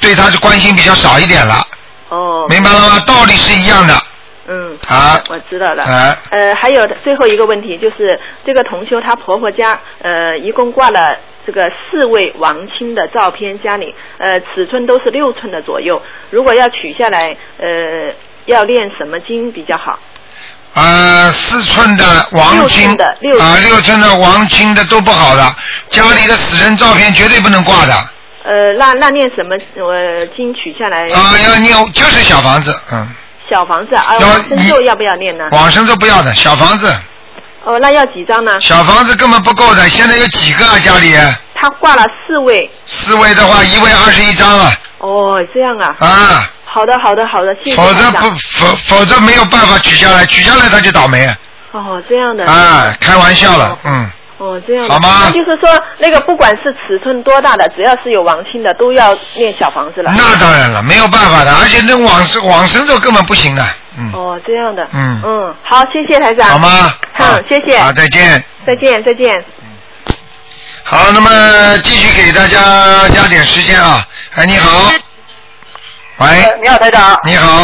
[0.00, 1.66] 对他的关心比较少一点了，
[2.08, 3.04] 哦，明白了吗？
[3.06, 3.94] 道理是一样的。
[4.48, 5.84] 嗯，啊我知道了。
[5.84, 18.12] 啊呃，还有最后一个问题就是，这个同修她婆婆家呃一共挂了这个四位王亲的照片，家里呃尺寸都是六寸的左右，如果要取下来，呃
[18.46, 19.96] 要练什么经比较好？
[20.74, 25.54] 呃，四寸的王六亲寸的六寸啊，六寸的王金的都不好的，
[25.90, 27.92] 家里的死人照片绝对不能挂的
[28.44, 31.04] 呃，那那念什么呃经取下来？
[31.12, 33.08] 啊，要念就是小房子，嗯，
[33.48, 35.44] 小房子啊，要往生咒要不要念呢？
[35.52, 36.92] 往生咒不要的，小房子，
[37.64, 38.58] 哦，那要几张呢？
[38.60, 40.78] 小房子根本不够的，现在有几个啊？
[40.78, 41.14] 家里
[41.54, 42.68] 他挂了四位。
[42.86, 45.94] 四位的话，一位二十一张啊，哦，这样啊。
[46.00, 51.36] 啊，好的，好的，好的，谢谢否则不否否则没有办法取下来，取下来他就倒霉啊，
[51.72, 52.46] 哦，这样的。
[52.46, 54.10] 啊，开玩笑了，嗯。
[54.38, 60.12] 哦，这样的好吗就是说，那个不管是尺寸多大的，只要是有王亲的，都要念小房子了。
[60.16, 63.64] 那当然了，没有办法的，而且那往生往生咒根本不行的，
[63.96, 64.84] 嗯，哦，这样的。
[64.92, 66.48] 嗯嗯，好，谢谢台长。
[66.48, 66.92] 好吗？
[67.12, 67.78] 好嗯，谢谢。
[67.78, 68.44] 好，再见。
[68.66, 69.32] 再见，再见。
[70.84, 71.30] 好，那么
[71.78, 74.06] 继续给大家加点时间啊。
[74.34, 74.90] 哎，你好，
[76.18, 77.18] 喂，你好，台长。
[77.24, 77.62] 你好，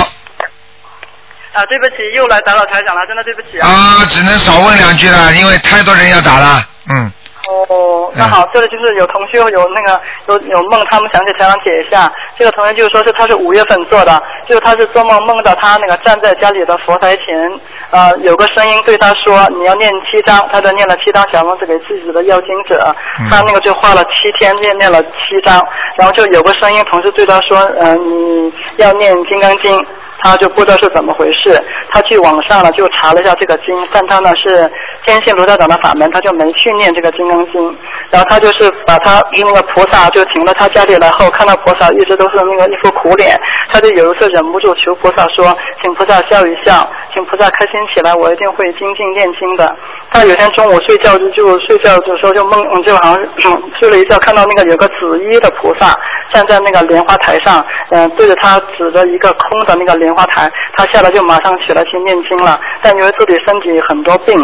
[1.53, 3.69] 啊，对不起，又来打扰台长了，真的对不起啊。
[3.69, 7.13] 啊，只能少问两句了，因为太多人要打了，嗯，
[7.49, 12.11] 哦，那好，这里就是有同学有那个有有梦，他们想给台长解一下。
[12.39, 17.61] 这个同学就是说是他是五月份做的，就是他是做梦梦到他那个站在家里的佛台前，
[17.91, 23.29] 呃，有个声音对他说你要念七章，他就念了七章小王子给自己的要经者，嗯。
[23.31, 25.67] 他那个就花了七天念念了七章，
[25.97, 29.87] 然后就有个声音同时对他说，呃，你要念金刚经。
[30.19, 31.61] 他就不知道是怎么回事，
[31.91, 34.71] 他去网上了就查了一下这个经，但他呢是
[35.07, 37.79] 坚信卢道长的法门，他就没去念这个金刚经，
[38.11, 43.39] 然后他就是把他那个菩萨就请到他家里来后，看到菩萨一直都是那个一副苦脸，
[43.71, 49.75] 他就有一次忍不住求菩萨说，请菩萨笑一笑，请菩萨开心起来，我一定会精进念经的。
[50.11, 55.95] 他有天中午睡觉就睡觉的时候就梦，就好像、睡了一觉，看到那个有个紫衣的菩萨
[56.29, 64.35] 站在那个莲花台上，嗯、对着他指着一个空的那个莲花台，他吓得就马上起来去念经了，但因为自己身体很多病。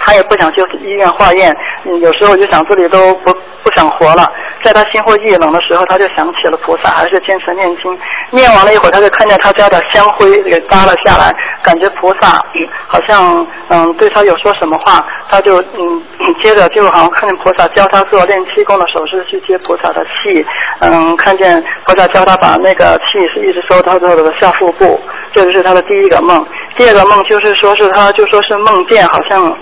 [0.00, 1.54] 他也不想去医院化验，
[1.84, 4.32] 有时候就想自己都不不想活了。
[4.60, 7.96] 在他心灰意冷的时候，他就想起了菩萨，还是坚持念经。
[8.30, 12.42] 念完了一会儿，他就看见他家的香灰给搭了下来，感觉菩萨
[12.86, 16.02] 好像嗯对他有说什么话，他就嗯
[16.40, 20.44] 接着就好像看见菩萨教他做练气功的手势去接菩萨的气，
[20.80, 25.00] 嗯看见菩萨教他把那个气是一直收到他的下腹部，
[25.32, 26.44] 这就是他的第一个梦。
[26.76, 29.56] 第二个梦就是说是他就说是梦见好像、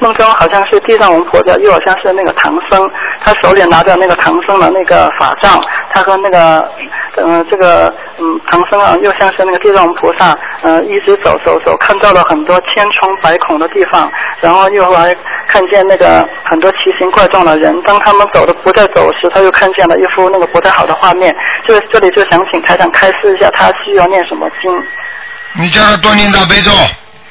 [0.00, 2.90] 梦中好像是地藏王菩萨，又好像是那个唐僧，
[3.22, 5.62] 他手里拿着那个唐僧的那个法杖，
[5.94, 6.68] 他和那个
[7.20, 15.14] 嗯、这个嗯唐僧啊又像是那个地藏菩萨，呃一直走走走，看到了很多千疮百孔的地方，然后又来
[15.46, 21.34] 看见那个很多奇形怪状的人，当他们走的不再走时，他又看见了一幅那个不太好的画面，
[21.66, 24.70] 这这里就想请台长开示一下，他需要念什么经？
[25.60, 26.70] 你叫他多念大悲咒，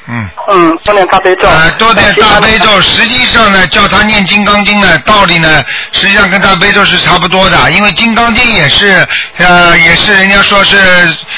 [0.08, 0.28] 嗯。
[0.50, 1.46] 嗯，多念大悲咒。
[1.46, 9.06] 呃，多念大悲咒，实际上呢，叫他念金刚经呢，道理呢，实际上跟大悲咒是差不多的，因为金刚经也是，
[9.36, 10.76] 呃，也是人家说是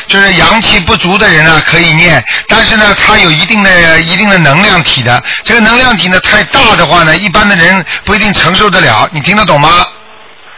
[0.07, 9.87] 就是阳气不足的人啊可以念，但是呢，它有一定的一定的能量体的，这个能量体呢太大的话呢，一般的人不一定承受得了，你听得懂吗？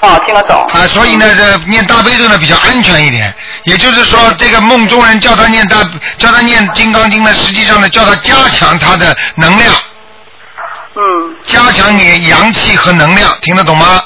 [0.03, 0.57] 哦，听得懂。
[0.67, 3.33] 啊，所以呢，这念大悲咒呢比较安全一点。
[3.65, 5.77] 也就是说，这个梦中人叫他念大，
[6.19, 9.73] 叫他念金刚经呢，实际上呢，叫他加强他的能量，
[10.97, 14.03] 嗯加强你阳气和能量，听得懂吗？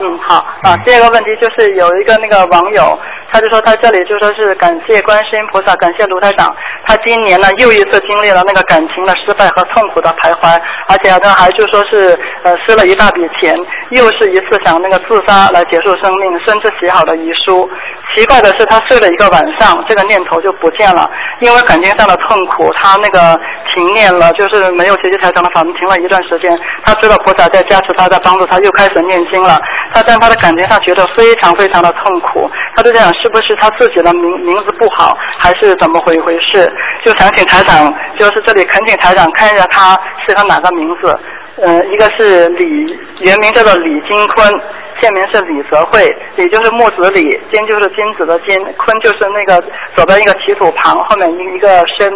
[0.00, 0.76] 嗯，好啊。
[0.84, 2.98] 第二个问题就是有一个那个网友，
[3.34, 6.54] 他就说他这里就说是感谢观世音菩萨，感谢卢台长。
[6.86, 10.56] 他今年呢又一次经历了那个感情的失败和痛苦的徘徊，
[10.86, 13.52] 而且他还就说是呃失了一大笔钱，
[13.90, 17.68] 又是一次想那个自杀来结束生命，甚至写好了遗书。
[18.14, 21.10] 奇怪的是，他睡了一个晚上，这个念头就不见了，
[21.40, 23.36] 因为感情上的痛苦，他那个
[23.74, 26.56] 停念了，就是没有学习台长的法门，停了一段时间。
[26.84, 29.60] 他知道菩萨在加持他，在帮助他，又开始念经了。
[29.92, 36.70] 他在他的感情上觉得非常非常的痛苦，他就在想是不是他自己的名名字不好，还是怎么回回事？
[37.02, 39.98] 就想请台长，就是这里恳请台长看一下他
[40.28, 41.18] 是他哪个名字。
[41.56, 44.52] 呃，一个是李，原名叫做李金坤，
[44.98, 46.04] 现名是李泽慧，
[46.36, 49.64] 李就是木子李，金就是金子的金，坤就是那个
[49.94, 52.12] 左边一个提土旁，后面一一个申。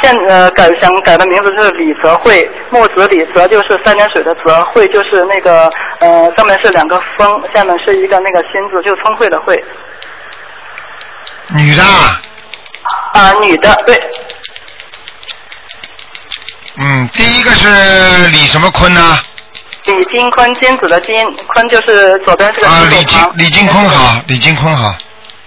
[0.00, 5.68] 现呃改想改的名字是李泽慧，木子李泽就是三点水的泽，慧就是那个
[5.98, 9.62] 呃上面是两个风，下面是一个那个心字，就聪慧的慧。
[11.56, 12.20] 女的啊，
[13.12, 14.00] 啊、女的，对，
[16.76, 19.18] 嗯，第一个是李什么坤呢？
[19.84, 21.14] 李金坤，金子的金，
[21.48, 23.18] 坤就是左边这个啊，李金。
[23.34, 24.94] 李金坤好，李金坤好。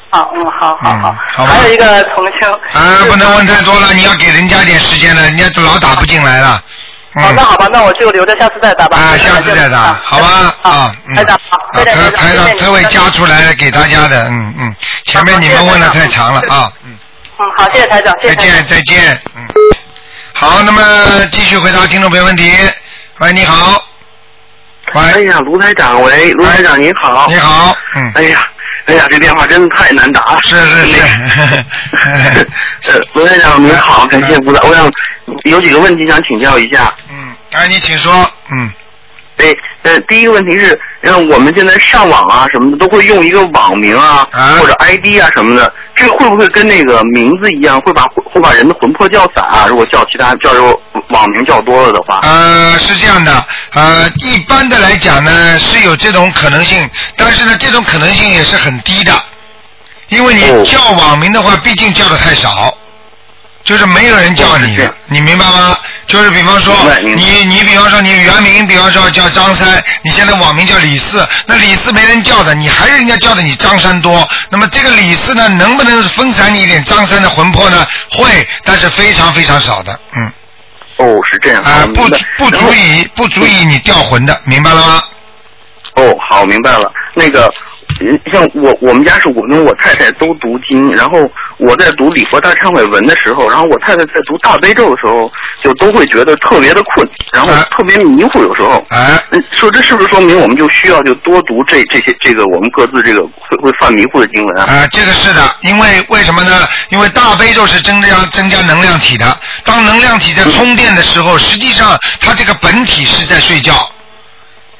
[0.09, 1.09] 好，嗯，好好好。
[1.09, 2.51] 嗯好还有一个同修。
[2.73, 6.61] 啊，不能问太多了，你要给人家一点时间了，人家老打不进来了。
[7.15, 8.97] 那好吧，那我就留着下次再打吧。
[8.97, 10.55] 啊，下次再打，好吧？
[10.63, 11.15] 啊，嗯。
[11.15, 11.39] 台长，
[11.73, 11.85] 台
[12.35, 14.75] 长，特为加出来给大家的，嗯嗯。
[15.05, 16.97] 前面你们问的太长了啊，嗯。
[17.37, 18.35] 嗯，好，谢谢台长，谢再。
[18.35, 19.47] 见再见，嗯。
[20.33, 20.81] 好，那么
[21.31, 22.51] 继续回答听众朋友问题。
[23.19, 23.83] 喂，你好。
[24.93, 27.27] 喂，哎呀，卢台长，喂，卢台长您好。
[27.27, 27.35] 你。
[27.35, 28.11] 好，嗯。
[28.15, 28.47] 哎呀，
[28.87, 30.39] 哎呀，这电话真的太难打了。
[30.43, 31.65] 是是是。
[32.91, 34.91] 呃，卢台长您好，感谢菩萨，我想
[35.43, 36.93] 有几个问题想请教一下。
[37.09, 38.11] 嗯，哎，你请说，
[38.51, 38.71] 嗯。
[39.37, 39.51] 哎，
[39.81, 49.65] 呃，第一个问题是，嗯，我们现在上网啊什么的都会用一个网名啊，啊或者 ID 啊什么的，这会不会跟那个名字一样，会把会把人的魂魄叫散啊？
[49.67, 52.19] 如果叫其他叫这个网名叫多了的话。
[52.21, 59.11] 呃，是这样的，呃，一般的来讲呢是有这种可能性，但是呢这种可能性也是很低的，
[60.09, 62.71] 因为你哦叫网名的话，毕竟叫的太少，
[63.63, 65.77] 就是没有人叫你的你明白吗？
[66.05, 77.87] 就是比方说你你比方说你原名，比方说叫张三，你现在网名叫李四，那李四没人叫的，你还是人家叫的你张三多，那么这个李四呢，能不能分散你一点张三的魂魄呢？
[78.11, 80.31] 会，但是非常非常少的，嗯。
[80.97, 81.63] 哦，是这样。
[81.63, 82.07] 啊、不
[82.37, 85.01] 不足以不足以你掉魂的，明白了吗？
[85.95, 86.91] 哦，好，明白了。
[87.15, 87.51] 那个，
[88.01, 95.31] 嗯像我我们家是我跟我太太都读经，然后我在读礼佛大忏悔文的时候，然后我太太在读大悲咒的时候，
[95.61, 98.83] 就都会觉得特别的困，然后特别迷糊，有时候。
[98.89, 99.21] 哎。
[99.31, 104.65] 嗯，说这是不是说明我们就需要就多读这这些这个我们各自这个会会犯迷糊的经文啊？
[104.65, 106.67] 啊，这个是的，因为为什么呢？
[106.89, 113.73] 因为大悲咒是增加增加能量体的，当能量体在充电的时候，实际上它这个本体是在睡觉。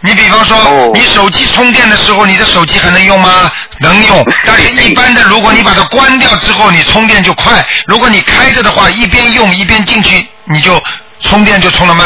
[0.05, 3.49] 你比方说，你手机充电的时候，你的手机还能用吗？
[3.79, 7.65] 能用， 但是一般的，如果你把它关掉之后，你充电就快。
[7.87, 10.81] 如果你开着的话，一边用一边进去，你就
[11.21, 12.05] 充电就充的慢。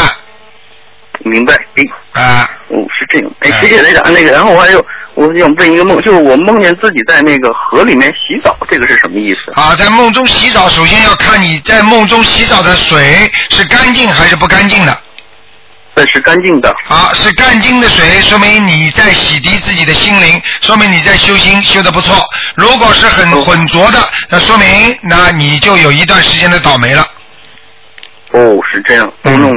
[1.24, 4.12] 明白，哎，啊，哦，是这样，哎，谢谢台长。
[4.12, 9.50] 那个，然后我还有，我想问一个梦，就是我梦见自己在那个河里面洗澡，这个是什么意思？
[9.60, 14.96] 啊，在梦中洗澡，首先要看你在梦中洗澡的水是干净还是不干净的。
[15.98, 16.72] 那是干净的。
[16.84, 22.14] 好，是干净的水，说明你在洗涤自己的心灵，说明你在修心，修的不错。
[22.54, 23.98] 如果是很浑浊的，
[24.30, 24.66] 那说明
[25.02, 27.04] 那你就有一段时间的倒霉了。
[28.30, 29.50] 哦，是这样，我弄。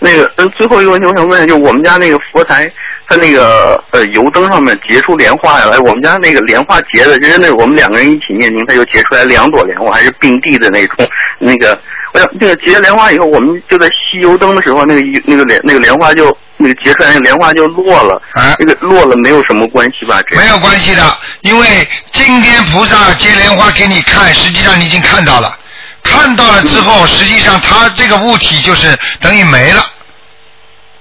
[0.00, 2.68] 那个，嗯，最后一个问题，我想问，就我们家那个佛台，
[3.06, 11.06] 它那个呃油灯上面结出莲花来，我们家那个莲花结的，就是那我们两个人一起念经，它就结出来两朵莲花，还是并蒂的那种。
[11.38, 11.78] 那个，
[12.14, 16.24] 我想那个结莲花以后，我们就在吸油灯的时候，那个一那个莲那个莲花就
[16.56, 20.20] 那个结出来那个莲花就落了，啊那个落了没有什么关系吧？
[20.30, 21.02] 这没有关系的，
[21.40, 21.66] 因为
[22.12, 25.58] 今天菩萨结莲花给你看，实际上你已经看到了，
[26.04, 29.84] 看到了之后，实际上它这个物体就是等于没了。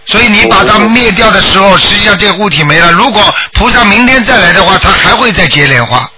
[0.05, 2.91] 所以你把它灭掉的时候，实际上这个物体没了。
[2.91, 6.09] 如果菩萨明天再来的话，它还会再结莲花。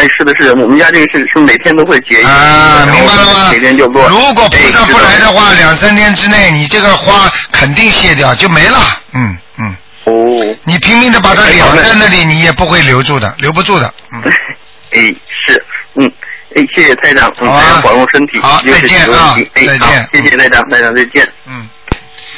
[0.00, 3.50] 哎，是的，是的，我们家这个是是每天都会结啊，明白了吗？
[3.52, 4.08] 每天就落。
[4.08, 8.78] 如果菩萨不来的哎话，两三天之内，你这个花肯定谢掉，就没了。
[9.12, 9.76] 嗯嗯。
[10.04, 10.56] 哦。
[10.64, 13.92] 你拼命的把它养在那里，你也不会留住的，留不住的。
[14.14, 14.22] 嗯。
[14.92, 15.14] 哎，
[15.46, 15.64] 是，
[15.96, 16.10] 嗯，
[16.56, 21.28] 哎，谢谢台长，嗯，好啊台长保重身体，好再见啊哎，再见谢谢台长，台长再见。
[21.46, 21.68] 嗯。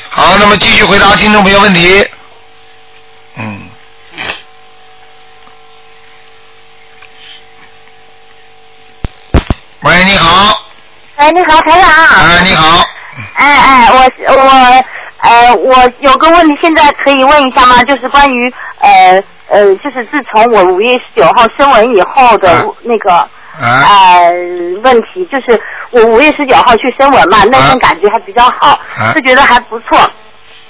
[0.08, 2.04] 好，那么继续回答听众朋友问题。
[3.38, 3.61] 嗯。
[9.82, 10.62] 喂，你好。
[11.16, 11.90] 哎，你好，台长。
[12.16, 12.84] 哎，你好。
[13.34, 14.84] 哎哎，我我
[15.18, 17.82] 呃，我有个问题，现在可以问一下吗？
[17.82, 23.28] 就是关于呃呃，就是自从我五月十九号升文以后的那个。
[23.60, 24.30] 呃，
[24.82, 25.60] 问题就是
[25.90, 29.98] 我五月十九号去升文嘛，那天感觉还比较好，啊就觉得还不错。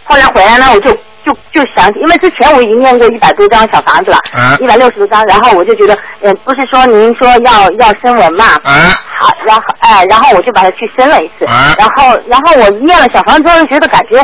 [0.04, 0.90] 后来回来呢，我就
[1.24, 14.20] 就就想起，因为之前我已经念过一百多张小房子了，啊一百六十多张，然后我就觉得，嗯，不是说您说要要升文嘛，啊好，然后哎，然后我就把它去升了一次，啊然后然后我念了小房子之后，觉得感觉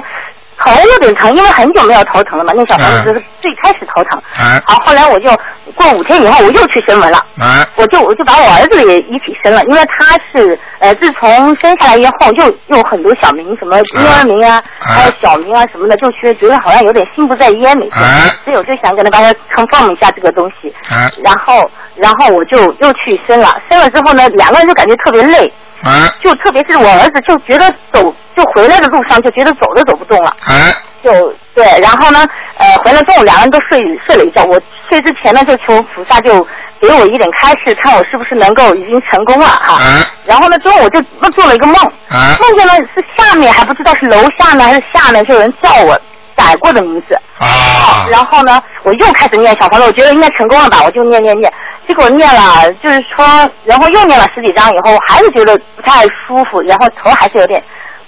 [0.59, 5.31] 头有点疼，因为很久没有头疼了嘛，那小房子就是最开始头疼，啊好，后来我就
[5.75, 7.19] 过五天以后我又去升文了。
[7.39, 18.01] 啊我就我就把我儿子也一起生了，因为他是呃自从生下来以后又又有很多小名，什么婴儿名啊，还有小名啊什么的，就觉觉得好像有点心不在焉每次，
[18.45, 20.69] 所以我就想跟他大家 confirm 一下这个东西。
[20.91, 25.47] 啊然后然后我就又去生了，生了之后呢，两个人就感觉特别累，
[25.85, 30.29] 啊就特别是我儿子就觉得走就回来的路上就觉得走都走不动了。
[30.47, 30.73] 啊
[31.03, 32.27] 就对，然后呢，
[32.57, 34.43] 呃，回来中午两个人都睡睡了一觉。
[34.45, 36.45] 我睡之前呢，就求菩萨就
[36.81, 39.79] 给我一点开示，看我是不是能够已经成功了哈。
[40.25, 41.01] 然后呢，中午我就
[41.37, 41.77] 做了一个梦，
[42.11, 45.99] 啊梦见呢是下面还不知道是楼下呢还是下面，就有人叫我
[46.35, 47.15] 改过的名字。
[47.39, 48.09] 啊。
[48.11, 51.53] 然后呢，我又开始念小房子，我觉得应该成功了吧，我就念念念。
[51.87, 53.25] 结果念了，就是说，
[53.65, 57.63] 然后又念了十几章以后，还是觉得不太舒服，然后头还是有点，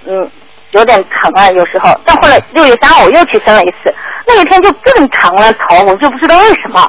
[0.07, 0.31] 嗯。
[0.73, 1.91] 有点疼啊，有时候。
[2.05, 3.93] 但后来六月三号我又去生了一次，
[4.25, 6.89] 那一天就更疼了头，我就不知道为什么，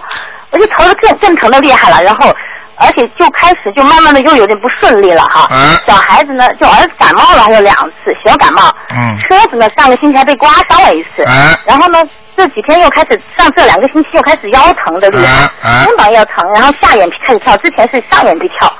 [0.51, 2.03] 我就头的更更疼的厉害了。
[2.03, 2.31] 然后，
[2.75, 5.47] 而且就开始就慢慢的又有点不顺利了哈。
[5.87, 8.71] 小孩子呢，就儿子感冒了，还有两次小感冒。
[8.91, 9.17] 嗯。
[9.17, 11.23] 车子呢，上个星期还被刮伤了一次。
[11.65, 12.07] 然后呢，
[12.37, 18.73] 这几天又开始，上这两个星期又开始腰疼的厉害，肩膀要疼，然后下眼皮开始跳，之前是上眼皮跳。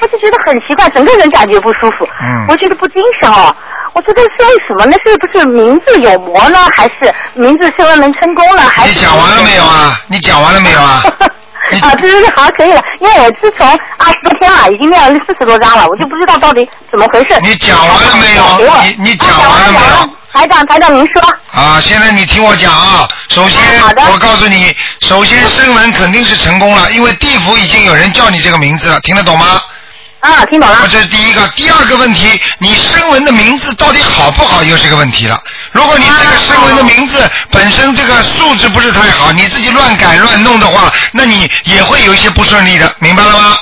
[0.00, 2.08] 我就觉得很奇怪，整个人感觉不舒服。
[2.20, 3.54] 嗯我觉得不精神哦。
[3.92, 4.96] 我说这是为什么呢？
[5.04, 6.58] 是不是名字有魔呢？
[6.74, 8.62] 还是名字升温能成功了？
[8.62, 10.00] 还是你讲完了没有啊？
[10.08, 11.02] 你讲完了没有啊？
[11.82, 12.82] 啊，对对对，好，可以了。
[13.00, 17.38] 因为我自从二十多天了，已经念了四十多章了，我就不知道到底怎么回事。
[17.42, 18.42] 你讲完了没有？
[18.82, 20.21] 你你讲完了没有？
[20.32, 21.22] 台长，台长您说。
[21.52, 23.06] 啊，现在你听我讲啊。
[23.28, 23.60] 首先，
[24.10, 29.60] 我告诉你，首先声纹肯定是成功了，因为地府已经有人叫你这个名字了，听得懂吗？
[30.20, 30.88] 啊，听懂了。
[30.88, 35.38] 这是第一个，第二个问题，你声纹的名字到底好不好，又是个问题了。
[35.72, 43.56] 如果你这个声纹的名字本身这个素质不是太好，你自己乱改乱弄的话，那你也会有一些不顺利的，明白了吗？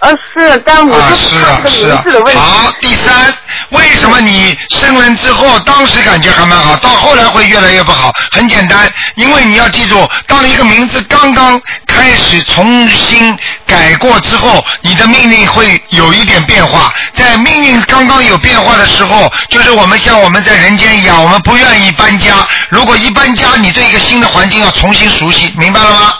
[0.00, 2.32] 呃，是，但我是啊怕，这是啊个名字的问。
[2.32, 2.38] 题。
[2.38, 3.34] 好，第三，
[3.70, 8.12] 为什么你生完之后，当时感觉还蛮好，到后来会越来越不好？
[8.30, 13.36] 很简单，因为你要记住，当一个名字刚刚开始重新
[13.66, 16.92] 改过之后，你的命运会有一点变化。
[17.14, 22.46] 在命运刚刚有变化的时候，就是我们像我们在人间一样，我们不愿意搬家。
[22.68, 26.14] 如果一搬家，你对一个新的环境要重新熟悉，明白了吗？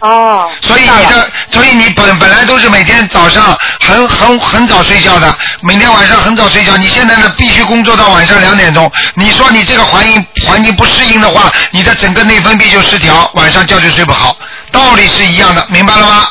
[0.00, 0.50] 哦。
[0.60, 8.90] 所以你的，所以你本本来都是每天早上很很很早睡觉的，每天晚上很早睡觉，你现在呢必须工作到晚上两点钟。
[9.14, 14.36] 你说你这个环境环境不适应的话，你的整个内分泌就失调，晚上觉就睡不好，
[14.70, 16.28] 道理是一样的，明白了吗？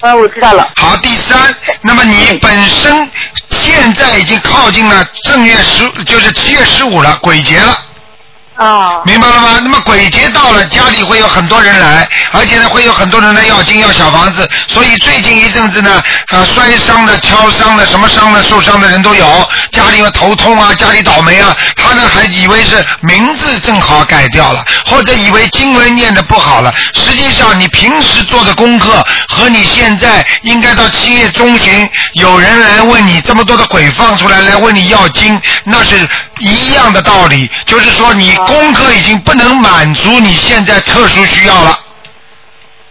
[0.00, 0.68] 啊，我知道了。
[0.76, 3.08] 好，第三，那么你本身
[3.50, 7.78] 现在已经靠近了正月十，就是七月十五了，鬼节了。
[8.56, 9.02] 哦。
[9.04, 9.60] 明白了吗？
[9.62, 36.08] 那么鬼节到了，家里会有很多人来，而且呢会有很多人来要金要小房子，所以最近一阵子呢，啊摔伤的、敲伤的、什么伤的、受伤的人都有，家里有头痛啊，家里倒霉啊，他呢还以为是名字正好改掉了，或者以为经文念的不好了，实际上你平时做的功课和你现在应该到七月中旬有人来问你这么多的鬼放出来来问你要经，那是
[36.44, 41.78] 一样的道理，就是说你功课已经不能满足你现在特殊需要了。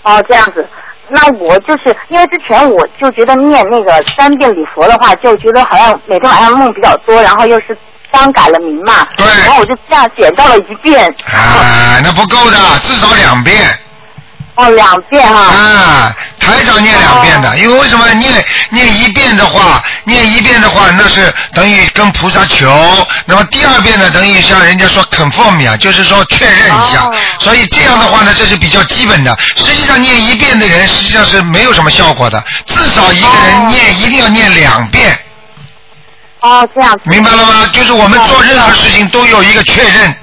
[0.03, 0.67] 哦，这样子。
[1.09, 7.77] 那我就是因为之前我就觉得念那个三遍礼佛的话，就觉得好像每天晚上梦比较多，然后又是
[8.09, 11.05] 刚改了名嘛，对，然后我就这样减到了一遍。
[11.25, 13.57] 啊，那不够的，至少两遍。
[14.55, 15.39] 哦，两遍哈。
[15.39, 22.67] 啊，台长念两遍的，哦因为为什么念念一遍的话，念一遍的话，那是等于跟菩萨求，
[23.25, 29.35] 那么第二遍呢，等于像人家说 confirm 呀，就是说确认一下，哦所以这样的话呢，这是比较基本的。
[29.55, 35.17] 实际上念一遍的人，实际上是没有什么效果的，至少一个人念、一定要念两遍。
[36.41, 37.01] 哦，这样子。
[37.05, 37.69] 明白了吗？
[37.71, 40.13] 就是我们做任何事情都有一个确认。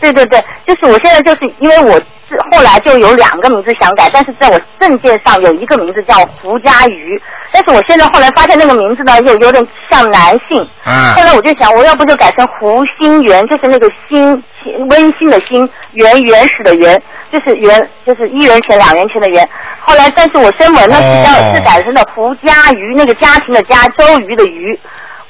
[0.00, 7.20] 对对对，就是我现在就是因为我是后来就有两个名字想改，但是在我证件上有一个名字叫胡家瑜，
[7.52, 14.42] 但是我现在后来发现那个名字呢又有点像男性，嗯后来我就想我要不就改成胡心元，就是那个心
[14.88, 17.00] 温馨的心，原原始的原，
[17.30, 19.48] 就是元就是一元钱两元钱的元。
[19.80, 24.78] 后来但是我声纹呢是叫哦是改成了胡家瑜，那个家庭的家，周瑜的瑜。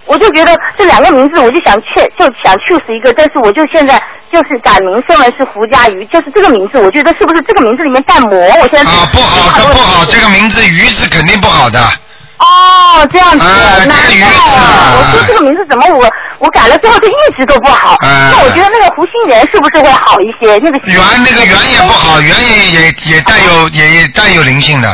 [0.07, 4.01] 我就觉得这两个名字，我就想确就想 choose 一个，但是我就现在
[4.33, 8.39] 就是改名声了是胡家瑜，就是这个名字，我觉得是不是这个名字里面带魔？
[8.39, 11.81] 我现在啊，不好，这不好，这个名字鱼是肯定不好的。
[12.39, 16.07] 哦，这样子，哎难这个鱼我说这个名字怎么我
[16.39, 17.97] 我改了之后就一直都不好？
[18.03, 20.59] 哎那我觉得那个胡心元是不是会好一些？
[20.63, 24.89] 那个圆那个圆也不好，圆也也也带有也也带有灵性的。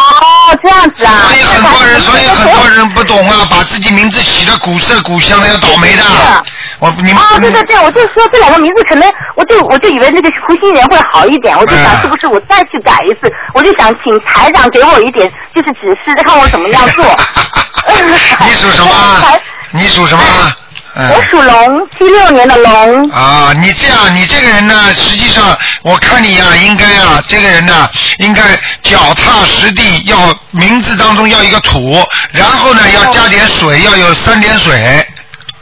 [0.00, 1.28] 哦，这样子啊。
[1.28, 6.02] 所以很多人，所以很多人不懂啊，把自己名字起的古色古香的，要倒霉的。
[6.78, 17.04] 我你们哦，对对对，我就说这两个名字可能，我就我就以为那个胡心元会好一点，我就哎想是不是我再去改一次，我就想请台长给我一点就是指示，看我怎么样做。
[18.46, 18.92] 你属什么？
[19.72, 20.22] 你属什么？
[20.94, 23.08] 嗯我属龙，七六年的龙。
[23.10, 27.88] 啊，你这样，你这个人呢，实际上我看你呀、应该啊，这个人呢，
[28.18, 28.42] 应该
[28.82, 35.06] 脚踏实地，要名字当中要一个土，然后呢要加点水，要有三点水。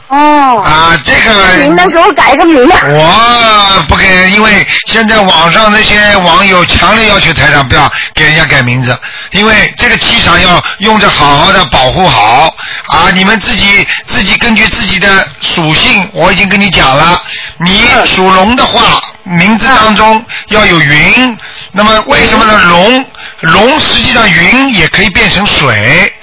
[0.09, 0.61] 哦。
[0.61, 1.55] 啊，这个。
[1.61, 2.75] 您能给我改一个名吗？
[2.85, 8.97] 我不给，因为现在网上那些网友强烈要求台长不要给人家改名字，
[9.31, 12.53] 因为这个气场要用着好好的保护好
[12.87, 13.09] 啊！
[13.13, 17.21] 你们自己自己根据自己的属性，我已经跟你讲了，
[17.59, 21.37] 你属龙的话，名字当中要有云，
[21.71, 22.59] 那么为什么呢？
[22.69, 23.05] 龙
[23.41, 26.13] 龙实际上云也可以变成水。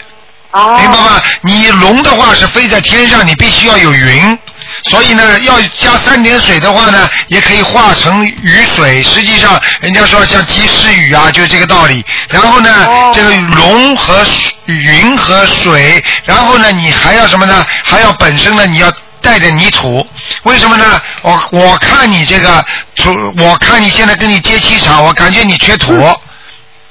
[0.80, 1.22] 明白吗？
[1.42, 4.38] 你龙的话是飞在天上，你必须要有云，
[4.84, 9.02] 所以呢，要加三点水的话呢，也可以化成雨水。
[9.02, 12.04] 实际上，人家说像及时雨啊，就是这个道理。
[12.28, 12.70] 然后呢，
[13.12, 14.24] 这个龙和
[14.66, 17.66] 云和水，然后呢，你还要什么呢？
[17.84, 18.92] 还要本身呢，你要。
[19.22, 20.07] 带着泥土，
[20.45, 21.00] 为什么呢？
[21.22, 22.64] 我我看你这个
[22.95, 25.92] 土，我看你现在跟你接气场，我感觉你缺土。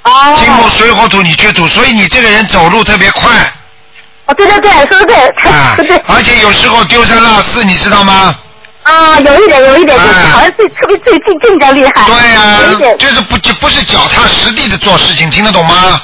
[0.02, 0.36] 哦。
[0.36, 3.30] 金木水火土你缺土，所以你这个人走路特别快。
[4.26, 5.96] 哦，对对对，说的对，啊 对对。
[6.08, 8.34] 而且有时候丢三落四，你知道吗？
[8.82, 12.04] 啊，有一点，有一点，就是好像最特别最近更加厉害。
[12.06, 12.96] 对呀。
[12.98, 16.00] 就是不就不是脚踏实地的做事情，听得懂吗？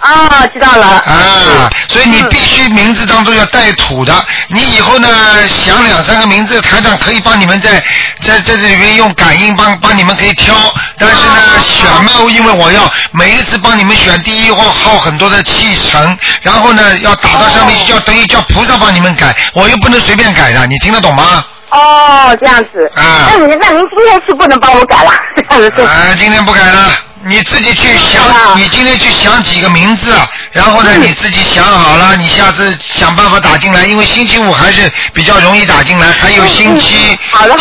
[0.00, 0.86] 啊，知道了。
[0.86, 4.14] 啊，所以你必须名字当中要带土的。
[4.48, 5.08] 你以后呢
[5.48, 7.82] 想两三个名字，台长可以帮你们在
[8.22, 10.54] 在在这里面用感应帮帮你们可以挑，
[10.98, 21.44] 但是呢选嘛，因为我要每一次帮你们选第一号耗很多的气程，然后呢要打到上面去，要等于叫菩萨帮你们改，我又不能随便改的，你听得懂吗？
[21.70, 22.90] 哦，这样子。
[22.94, 25.82] 啊那您那您今天是不能帮我改了，这样子。
[25.82, 26.84] 啊，今天不改了，
[27.28, 28.22] 你自己去想，
[28.56, 30.14] 你今天去想几个名字，
[30.52, 37.18] 然后呢，你自己想好了，你下次想办法打进来，因为星期五还是比较容易打进来，还有星期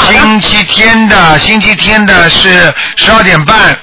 [0.07, 3.75] 星期天的，星期天的是十二点半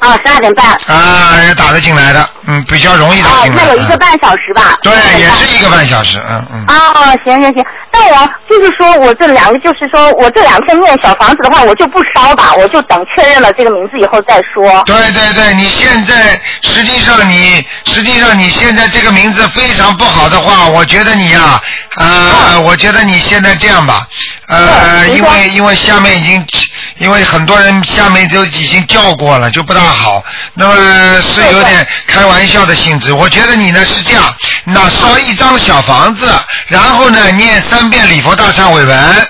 [0.00, 0.66] 啊，十二点半。
[0.86, 3.62] 啊，要打得进来的，嗯，比较容易打哦，进来。
[3.62, 4.76] 那有一个嗯半小时吧。
[4.82, 6.66] 对，也是一个半小时，嗯嗯。
[6.66, 14.82] 啊，行行行，那我就是说我这两个，就是说我这两天念小房子的话，我就不烧吧，我就等确认了这个名字以后再说。
[14.84, 21.60] 对对对，你现在实际上你实际上你现在这个名字非常不好的话，我觉得你呀、
[21.96, 24.06] 啊，我觉得你现在这样吧，
[24.48, 26.46] 呃，因为因为下面已经，
[26.98, 30.22] 因为很多人下面都已经叫过了，就不大好，
[30.54, 33.12] 那么是有点开玩笑的性质。
[33.12, 34.22] 我觉得你呢是这样，
[34.66, 36.30] 那烧一张小房子，
[36.68, 39.28] 然后呢念三遍礼佛大忏悔文，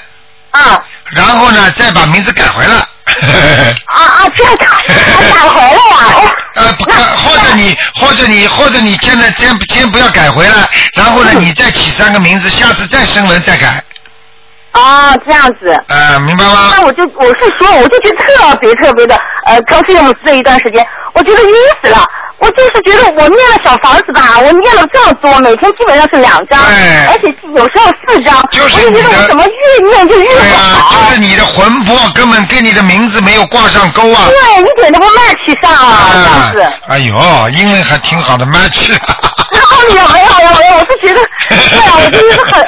[0.51, 2.77] 啊，然后呢再把名字改回来。
[3.87, 4.95] 啊啊，这样改改
[5.49, 6.33] 回来呀？
[6.55, 13.83] 呃，不，或者你，或者你，或者你现在先先不要改回来，然后呢，你再起三个名字，下次再升文再改，
[14.73, 15.85] 啊，这样子。
[15.89, 16.71] 呃，明白吗？
[16.77, 19.21] 那我就我是说，我就觉得特别特别的，
[19.51, 22.07] 呃，刚睡梦这一段时间，我觉得晕死了。
[22.39, 30.97] 我就是觉得我念了小房子吧，我念了这么多，每天基本上是两张，而且有时候四张，就是我就觉得我怎么越念就越对好。
[30.97, 34.29] 啊，就是你的魂魄根本跟你的名字没有挂上钩啊。
[34.29, 36.77] 对，一点都不 match 上啊，这样子。
[36.87, 38.95] 哎呦，英文还挺好的，match。
[38.97, 41.21] 哦，没有没有没有没有，我是觉得，
[41.51, 42.67] 对啊，我就觉得很。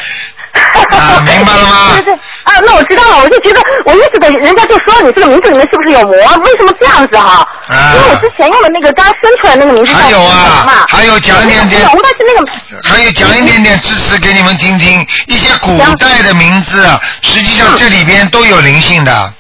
[0.93, 1.93] 啊，明白了吗？
[1.97, 2.15] 对对
[2.45, 6.13] 啊，那我知道了，我就觉得我一直的，人家就说你这个名字里面是不是有魔？
[6.45, 7.47] 为什么这样子哈？
[7.69, 16.87] 啊因为我之前用的那个刚生出来那个名字叫还有啊嘛，还有讲一点点红的是那个还有讲一点点知识给你们听听，一些古代的名字，
[17.23, 19.33] 实际上这里边都有灵性的。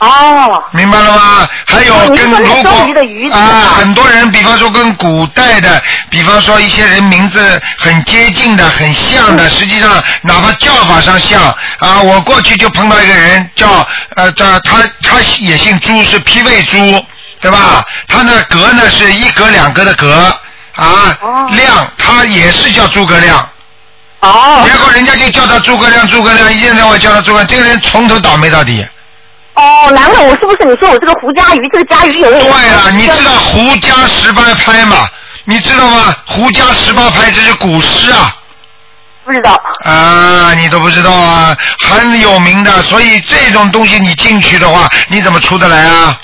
[0.00, 0.62] 哦。
[0.72, 1.48] 明白了吗？
[1.66, 2.70] 还有跟如果
[3.32, 11.42] 啊，很多人，比方说跟古代的，比方说一些人名字很接近的、很像嗯的，实际上哪怕叫法上像
[11.78, 13.86] 啊，我过去就碰到一个人叫
[14.16, 16.78] 呃叫他他也姓朱，是批位朱，
[17.40, 17.84] 对吧？
[18.08, 20.34] 他那格呢是一格两格的格
[20.76, 21.16] 啊，
[21.50, 23.48] 亮他也是叫诸葛亮。
[24.20, 24.64] 哦。
[24.66, 28.84] 然后人家就叫他诸葛亮，诸葛亮，一天到晚叫他诸葛亮，这个人从头倒霉到底。
[29.60, 32.40] 哦，难怪我是不是你说我这个胡家鱼，这个家鱼有点。
[32.40, 35.06] 对了，你知道胡家十八拍吗？
[35.44, 36.16] 你知道吗？
[36.24, 38.34] 胡家十八拍这是古诗啊。
[39.24, 39.60] 不知道。
[39.84, 42.80] 啊，你都不知道啊，很有名的。
[42.82, 46.18] 所以这种东西你进去的话，你怎么出得来啊？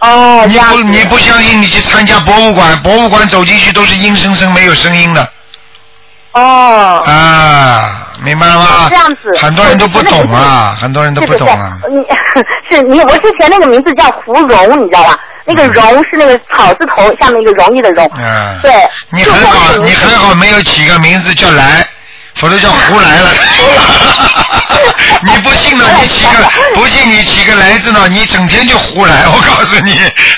[0.00, 5.32] 哦，你不你不相信，你去参加博物馆，博物馆走进去都是阴森森没有声音的。
[6.32, 7.02] 哦。
[7.06, 8.66] 啊，明白了吗？
[8.88, 11.78] 这样子很多人都不懂啊，很多人都不懂啊。
[11.82, 15.18] 是是 是你是你，我之前那个名字叫胡蓉，你知道吧？
[15.44, 18.10] 那个蓉是那个草字头下面一个容易的容。
[18.18, 18.58] 嗯。
[18.62, 18.72] 对。
[19.10, 21.86] 你很好，你很好没有起个名字叫来，
[22.34, 23.30] 否则叫胡来了。
[25.24, 25.84] 你不信呢？
[26.00, 26.30] 你起个
[26.74, 28.06] 不信你起个来字呢？
[28.08, 29.92] 你整天就胡来，我告诉你，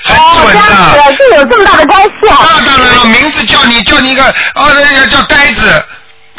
[0.04, 0.60] 很准的。
[0.60, 2.38] 哦这样子，这有这么大的关系啊？
[2.60, 5.84] 那当然了，名字叫你叫你一个啊，那个叫呆子。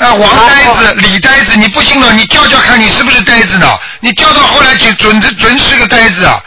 [0.01, 3.67] 啊，王呆哦子、李呆子，你不信了，你叫叫看你是不是呆子呢？
[3.99, 6.41] 你叫到后来就准准准是个呆子啊！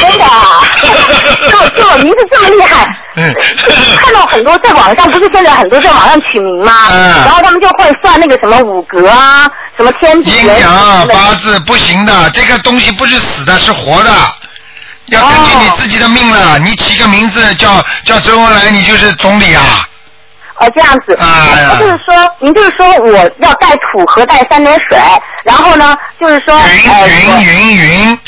[0.00, 0.62] 真的啊？
[1.50, 2.86] 这这我名字这么厉害？
[3.16, 3.34] 嗯。
[3.98, 6.72] 看到很多在网上，不是现在很多在网上取名吗？
[6.90, 14.10] 嗯然后他们就会算那个什么五格啊，什么天地阴阳啊八字不行的，这个东西不是死的，是活的。
[15.06, 19.85] 要根据你自己的命了，你起个名字叫叫周恩来，你就是总理啊。
[20.58, 21.14] 哦，这样子。
[21.20, 24.98] 啊就是说，您就是说我要带土和带三点水，
[25.44, 28.18] 然后呢，就是说云云云云。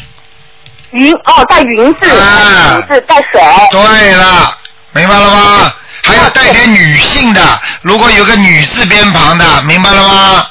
[0.91, 3.41] 云哦，带云字，啊云字带水。
[3.71, 4.57] 对了，
[4.93, 5.73] 明白了吗？
[6.03, 7.43] 还要带点女性的，
[7.83, 10.47] 如果有个女字边旁的，明白了吗？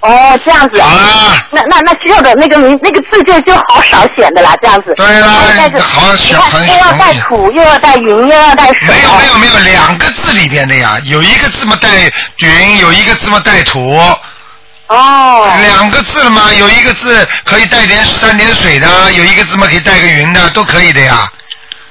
[0.00, 0.80] 哦，这样子。
[0.80, 1.46] 好啦。
[1.50, 4.94] 那那那需要的那个名那个字就就好少显的啦，这样子。
[4.96, 8.88] 对啦但是好小很又要带土，又要带云，又要带水。
[8.88, 11.88] 没有没有没有，两个字里边的呀，有一个字嘛带
[12.38, 13.94] 云，有一个字嘛带土。
[14.88, 15.52] 哦。
[15.60, 21.30] 两个字了嘛，有一个字可以带点三点水的，有一个字嘛可以带个云的，都可以的呀。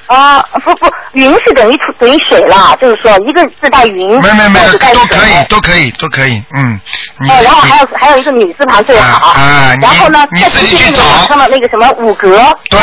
[0.10, 6.80] 啊，不不，云是等于等于水了，就是说一个自带云，没没没都可以，都可以，都可以，嗯。
[7.20, 9.28] 你哦，然后还有还有一个女字旁最好。
[9.28, 12.42] 啊啊然后呢，再你自己去找网上的那个什么五格。
[12.72, 12.80] 对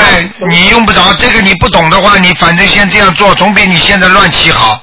[0.47, 4.81] 你用不着这个，你不懂的话，你反正先这样做，总比你现在乱起好。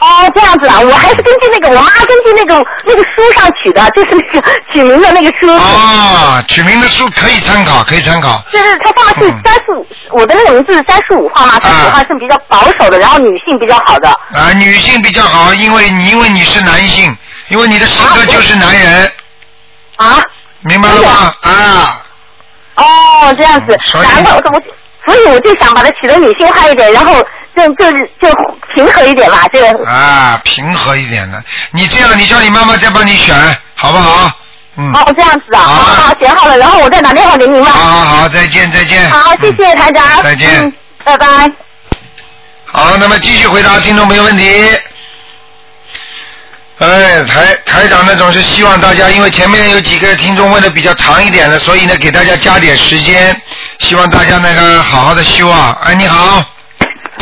[0.00, 5.48] 哦，这样子啊，我还是根据那个我妈根据那个那个书上取的，就是那个取名的那个书。
[5.48, 8.42] 哦，取名的书可以参考，可以参考。
[8.52, 14.08] 就是他放的是嗯三十五，我的那个名字是三十五号嘛，三十五号是比较保守的，然后女性比较好的。
[14.08, 17.16] 啊，女性比较好，因为你因为你是男性，
[17.48, 19.12] 因为你的性格就是男人，
[19.96, 20.20] 啊？
[20.62, 21.34] 明白了吗？
[21.42, 22.02] 啊，
[22.76, 24.62] 哦，这样子，难怪我我，
[25.06, 27.22] 所以我就想把它取得女性化一点，然后
[27.56, 28.28] 就就是就
[28.74, 29.88] 平和一点吧，这个。
[29.88, 31.42] 啊，平和一点的。
[31.70, 33.34] 你这样，你叫你妈妈再帮你选，
[33.74, 34.30] 好不好？
[34.76, 34.90] 嗯。
[34.92, 37.70] 哦，这样子啊，好好好选好了，然后我再打电话给你嘛。
[37.70, 39.08] 好好好，再见再见。
[39.10, 40.22] 好，谢谢台长。
[40.22, 40.72] 再见嗯，
[41.04, 41.26] 拜拜。
[42.66, 44.76] 好，那么继续回答听众朋友问题。
[46.78, 53.40] 哎，台台长呢总是希望大家，因为前面有几个听众问的比较长一点的，所以呢给大家加点时间，
[53.78, 55.78] 希望大家那个好好的修啊。
[55.84, 56.44] 哎，你好。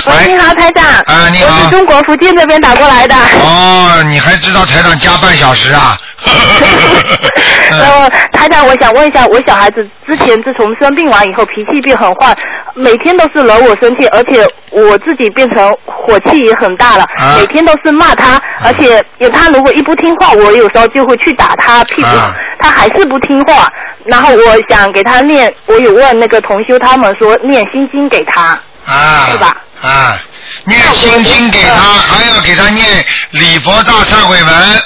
[0.06, 0.84] 喂，你好，台长。
[0.84, 3.14] 啊你好我是中国福建这边打过来的。
[3.14, 5.96] 哦，你还知道台长加半小时啊？
[7.70, 12.34] 呃，台长，我想问一下，我小孩子之前自从生病完以后，脾气变很坏，
[12.74, 23.68] 每天都是惹我生气，而且我自己变成火气也很大了，啊每天都是骂他，而且有他如果一不听话，我有时候就会去打他屁股，啊他还是不听话。
[24.04, 29.56] 然后我想给他念，我有问那个同修，他们说念心经给他，啊，是吧？
[29.82, 30.18] 啊，
[30.64, 34.82] 念心经给他，还要给他念礼佛大忏悔文。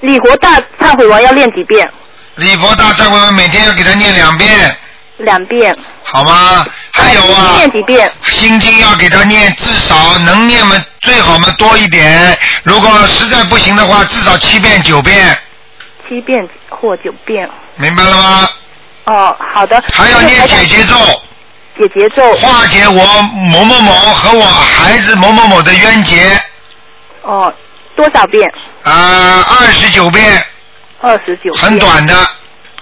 [0.00, 1.90] 礼佛大忏悔文要念几遍？
[2.36, 4.76] 礼佛大忏悔文每天要给他念两遍，
[5.18, 5.76] 两遍。
[6.04, 6.64] 好吗？
[6.92, 8.10] 还有啊，念几遍？
[8.30, 12.38] 心经要给他念，至少能念嘛，最好嘛多一点。
[12.62, 15.36] 如果实在不行的话，至少七遍九遍，
[16.08, 17.48] 七遍或九遍。
[17.74, 18.50] 明白了吗？
[19.04, 19.82] 哦，好的。
[19.92, 20.94] 还要念姐姐咒，
[21.78, 22.22] 姐姐咒。
[22.32, 23.22] 化解我
[23.52, 26.30] 某某某和我孩子某某某的冤结。
[27.22, 27.52] 哦，
[27.94, 28.52] 多少遍？
[28.82, 30.44] 啊，二十九遍，
[31.00, 31.54] 二十九。
[31.54, 32.14] 很短的。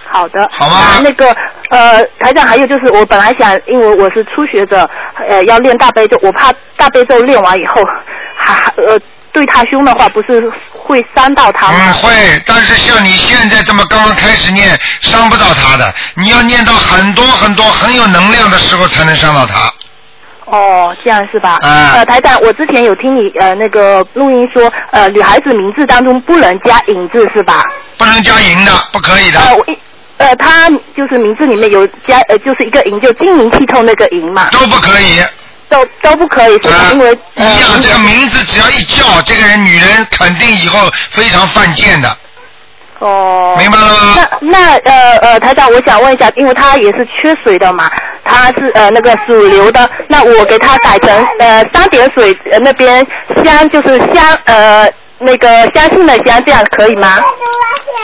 [0.09, 0.47] 好的。
[0.51, 1.35] 好吗那那个
[1.69, 4.89] 呃，台长，还有就是，我本来想，因为我是初学者，
[5.29, 7.73] 呃，要练大悲咒，我怕大悲咒练完以后，
[8.37, 8.97] 还还呃，
[9.37, 11.73] 对他凶的话，不是会伤到他吗？
[11.79, 14.67] 嗯，会，但是像你现在这么刚刚开始念，
[14.99, 15.93] 伤不到他的。
[16.15, 19.71] 你要念到很多很多很有能量的时候，才能伤到他。
[20.45, 21.55] 哦，这样是吧？
[21.61, 27.63] 嗯呃，台长，我之前有听你呃那个录音说，呃，女孩子名字当中不能加银字是吧？
[27.95, 29.39] 不能加银的，不可以的。
[29.39, 29.77] 呃，我一
[30.17, 35.21] 呃，他就是名字里面有加呃，就是一个银，就晶莹剔透那个银嘛，都不可以。
[35.69, 36.75] 都都不可以，是吧？
[36.75, 40.79] 啊因为呃，一样，这个名字只要一叫，这个人女人肯定以后
[41.11, 42.09] 非常犯贱的。
[42.99, 43.55] 哦。
[43.57, 44.15] 明白了吗？
[44.41, 47.89] 那那呃呃，台长，我想问一下，因为他也是缺水的嘛，
[48.23, 53.05] 他是呃那个主流的，那我给他改成呃三点水呃那边
[53.43, 54.89] 香就是香呃
[55.19, 57.19] 那个相信的香，这样可以吗？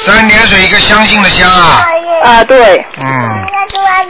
[0.06, 1.86] 三点水一个相信的相啊，
[2.24, 3.46] 啊、对，嗯，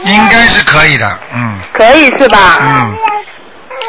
[0.04, 2.58] 应该是可以的，嗯可以是吧？
[2.62, 2.96] 嗯，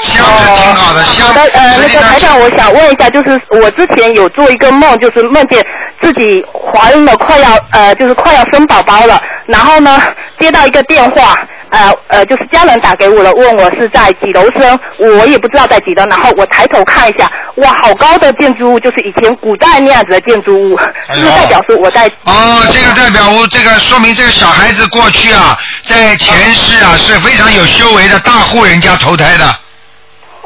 [0.05, 5.63] 香是挺好的，香好的，呃，那个台长，我想问一下，就是我之前有做一个梦，就是梦见
[6.01, 9.99] 自己怀孕了，快要呃，就是快要生宝宝了，然后呢，
[10.39, 11.35] 接到一个电话，
[11.69, 20.75] 呃呃，就是家人打给我了，问我是在几楼生，我也不知道在几楼，然后我抬头看一下，哇，好高的建筑物，就是以前古代那样子的建筑物，
[21.07, 29.55] 哎呦就是代表说我在哦，这个代表我这个说明这个小孩子过去啊，在前世啊是非常有修为的大户人家投胎的。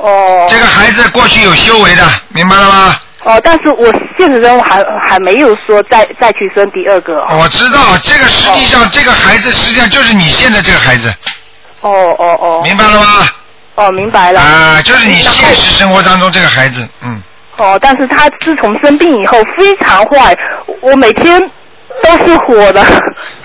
[0.01, 0.45] 哦。
[0.47, 2.95] 这个孩子过去有修为的，明白了吗？
[3.25, 3.85] 哦，但是我
[4.17, 7.21] 现实中还还没有说再再去生第二个。
[7.37, 11.13] 我知道，这个实际上这个孩子实际上就是你现在这个孩子，
[11.81, 12.61] 哦哦哦。
[12.63, 13.27] 明白了吗？
[13.75, 14.39] 哦，明白了。
[14.39, 17.21] 啊，就是你现实生活当中这个孩子，嗯。
[17.57, 20.33] 哦，但是他自从生病以后非常坏，
[20.79, 21.41] 我每天
[22.03, 22.81] 都是火的。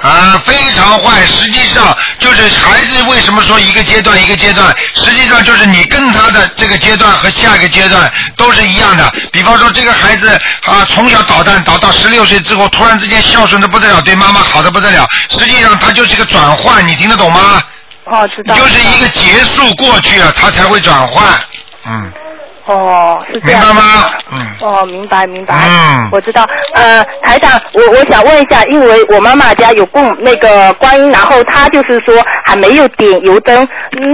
[0.03, 1.25] 啊，非常坏。
[1.27, 9.13] 实际上就是孩子为什么说一个阶段一个阶段，实际上就是你跟他的这个阶段和下一个阶段都是一样的。
[9.33, 10.29] 比方说这个孩子
[10.65, 17.63] 啊，从小捣蛋捣到十六岁之后，突然之间孝顺的不得了，对妈妈好的不得了，实际上他就是一个转换，你听得懂吗？
[18.05, 18.55] 哦，知道。
[18.55, 21.25] 就是一个结束过去了，他才会转换。
[21.87, 22.13] 嗯，
[22.67, 23.61] 哦，是这样。
[23.61, 24.11] 明白吗？
[24.33, 24.47] 嗯。
[24.61, 25.55] 哦，明白明白。
[25.55, 26.47] 嗯我知道。
[26.75, 32.15] 呃，台长，我我想问一下，因为我妈妈家有供那个观音，然后她就是说
[32.45, 33.67] 还没有点油灯，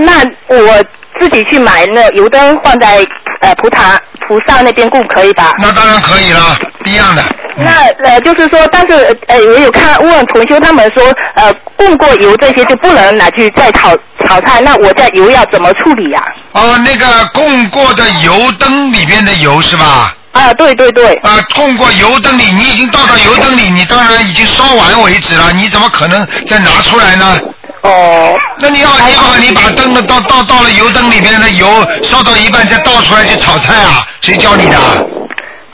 [0.04, 0.84] 那我
[1.18, 3.06] 自己去买那油灯放在
[3.40, 4.00] 呃菩萨
[4.30, 5.52] 菩萨那边供可以吧？
[5.58, 7.22] 那当然可以了，一样的。
[7.56, 8.94] 那呃，就是说，但是
[9.26, 11.02] 呃，我有看问同修他们说，
[11.34, 13.90] 呃，供过油这些就不能拿去再炒
[14.24, 20.14] 炒菜，那我这油要怎么处理呀、哦，那个供过的油灯里边的油是吧？
[20.30, 20.54] 啊？
[20.54, 21.12] 对对对。
[21.24, 27.36] 啊，供过油灯里，你已经倒到油灯里，你当然已经烧完为止了，你怎么可能再拿出来呢？
[27.82, 28.36] 哦。
[28.58, 31.66] 那你要你要你把灯的倒倒倒了油灯里边的油
[32.02, 34.06] 烧到一半再倒出来去炒菜啊？
[34.20, 34.76] 谁教你的？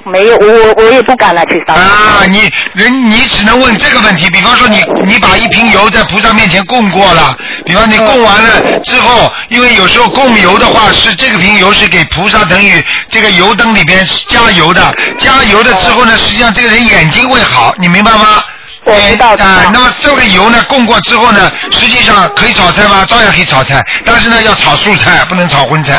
[0.05, 1.75] 没有，我我我也不敢了去烧。
[1.75, 4.31] 啊，你人你只能问这个问题。
[4.31, 18.45] 比方说你你把一瓶油在菩萨面前供过了，比方你供完了之后，因为有时候供油的话是这个瓶油是给菩萨等于这个油灯里边加油的，加油的之后呢，实际上这个人眼睛会好，你明白吗？
[18.87, 23.05] 我知道啊、那么这个油呢，供过之后呢，实际上可以炒菜吗？
[23.09, 25.95] 照样可以炒菜，但是呢，要炒素菜，不能炒荤菜。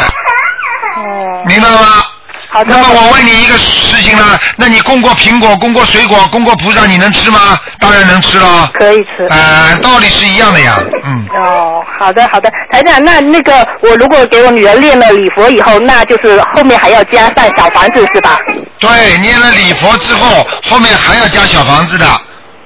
[0.96, 1.44] 哦。
[1.46, 2.04] 明白吗？
[2.50, 2.70] 好的。
[2.74, 7.60] 那么我问你一个事情呢，那你供过苹果、供过水果、供过菩萨，你能吃吗？
[7.78, 8.72] 当然能吃了。
[8.74, 9.26] 可以吃。
[9.26, 11.28] 啊、道理是一样的呀，嗯。
[11.36, 18.38] 哦，好的好的，台长，那那个我如果给我女儿练了礼佛以后，那就是后面还要加上小房子是吧？
[18.80, 22.06] 对，念了礼佛之后，后面还要加小房子的。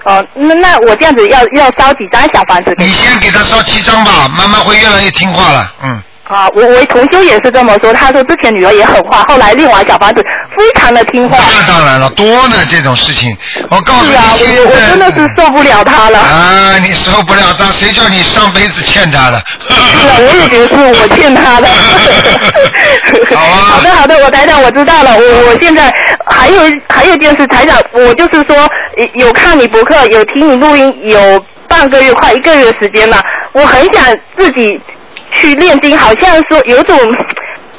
[0.04, 6.04] 哦，那那我这样子要要烧几张小房子你先给他烧七张吧，慢慢会越来越听话了，嗯。
[6.28, 10.24] 啊，我我同修也是这么说，他说之前女儿也很坏，后来练完小房子
[10.56, 11.38] 非常的听话。
[11.50, 13.36] 那当然了，多呢这种事情，
[13.70, 16.20] 我告诉你是啊，我我真的是受不了他了。
[16.20, 19.42] 啊，你受不了他，谁叫你上辈子欠他的？
[19.68, 21.68] 是啊，我也觉得是我欠他的。
[23.36, 23.58] 好啊。
[23.76, 25.94] 好的好的，我台长我知道了，我我现在
[26.28, 28.56] 还有还有一件事，台长，我就是说
[28.98, 33.20] 呃有看你博客，有听你录音，有半个月快一个月时间了，
[33.54, 34.06] 我很想
[34.38, 34.80] 自己
[35.32, 36.98] 去练经，好像说有种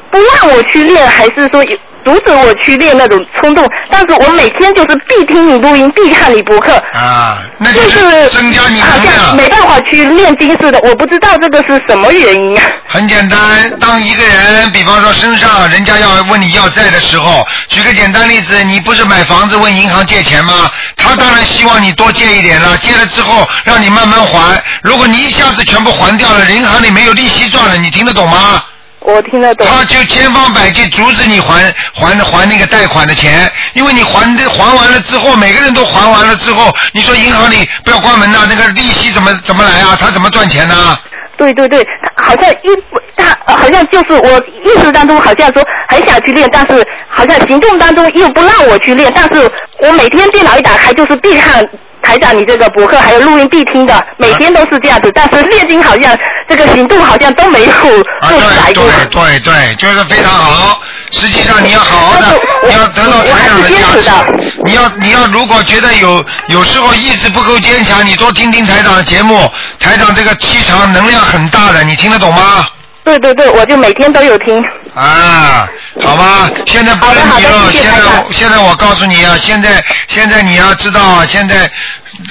[0.09, 6.73] 不让我去练，还是说有阻止我去练那种冲动，但是我每天就是必听你录音，必看你博客。
[6.93, 12.63] 啊，那就就是增加你好像没办法去练经似的，我不知道这个是什么原因啊。
[12.87, 13.39] 很简单，
[13.79, 20.69] 当一个人，比方说身上人家要问你要债的时候，举个简单例子，你不是买房子问银行借钱吗？
[20.97, 24.61] 他当然希望你多借一点了，借了之后让你慢慢还。
[24.81, 28.63] 如果你一下子全部还掉了，银行里没有利息赚了，你听得懂吗？
[29.03, 29.67] 我听得懂。
[29.67, 39.97] 他就千方百计阻止你还还还那个贷款的钱，因为你还的还完了之后，每个人都还完了之后，你说银行里不要关门呐、那个利息怎么怎么来啊？
[39.99, 40.97] 他怎么赚钱呢、
[41.37, 51.63] 对对对，他好像一不他呃好像就是我意识当中好像说很想去练，但是好像行动当中又不让我去练，但是我每天电脑一打开就是必看
[52.03, 56.15] 台长你这个博客，还有录音必听的，每天都是这样子，但是练经好像
[56.47, 57.71] 这个行动好像都没有
[58.19, 58.83] 啊，做出来过。
[58.83, 60.83] 对对对对，就是非常好。
[61.11, 63.69] 实际上你要好好的，你要得到台长的
[64.01, 64.53] 加持。
[64.65, 69.49] 你要你要如果觉得有有时候意志不够坚强，你多听听台长的节目，
[69.79, 72.65] 台长这个气场能量很大的，你听得懂吗？
[73.03, 74.63] 对对对，我就每天都有听。
[74.95, 75.67] 啊，
[76.01, 77.71] 好吧，现在不问你了。
[77.71, 81.69] 现在现在我告诉你啊，现在现在你要知道啊，现在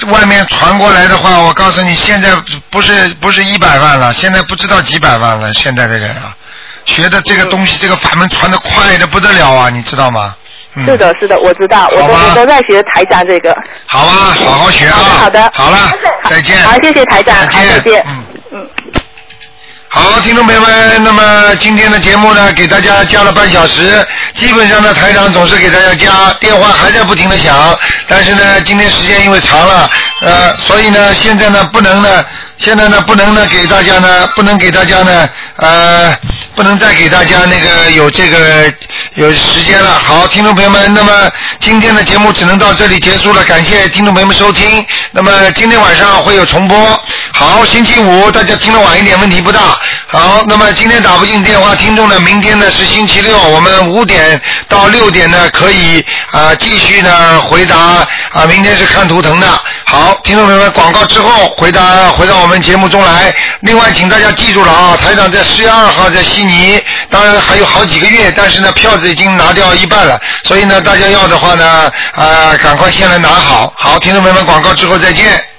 [0.07, 2.29] 外面传过来的话，我告诉你，现在
[2.69, 5.53] 不是不是一百万了，现在不知道几百万了。
[5.53, 6.33] 现在的人啊，
[6.85, 10.33] 学的这个东西，这个法门传的快的不得了啊，你知道吗？
[10.75, 13.55] 嗯是的，是的，我知道，我我都在学台长这个。
[13.85, 14.11] 好吧，
[14.43, 14.97] 好好学啊。
[15.21, 15.77] 好的，好了，
[16.25, 16.63] 再见。
[16.63, 18.03] 好，谢谢台长，好，再见。
[18.07, 18.23] 嗯。
[19.95, 24.03] 好，听众朋友们，那么今天的节目呢，给大家加了半小时，
[24.33, 29.87] 基本上呢，台长总是给大家加，电话还在不停的响，但是呢，今天时间因为长了，
[30.21, 32.25] 呃，所以呢，现在呢，不能呢，
[32.57, 36.17] 现在呢，不能呢，给大家呢，不能给大家呢，呃，
[36.55, 38.71] 不能再给大家那个有这个
[39.15, 39.91] 有时间了。
[39.91, 41.11] 好，听众朋友们，那么
[41.59, 44.85] 今天的节目只能到这里结束了，感谢听众朋友们收听。
[45.11, 47.03] 那么今天晚上会有重播。
[47.31, 49.59] 好，星期五大家听得晚一点问题不大。
[50.07, 57.77] 好，那么今天打不进电话，听众呢，明天呢是星期六，我们五点到六点呢可以啊、继续呢回答
[58.31, 59.47] 啊、明天是看图腾的。
[59.85, 63.33] 好，听众朋友们，广告之后回答回到我们节目中来。
[63.61, 73.73] 另外，请大家记住了啊，台长在十月二号在西你，当然还有好几个月，但是呢票子已经拿掉一半了，所以呢大家要的话呢啊、赶快先来拿好。
[73.77, 75.52] 好，听众朋友们，广告之后再见。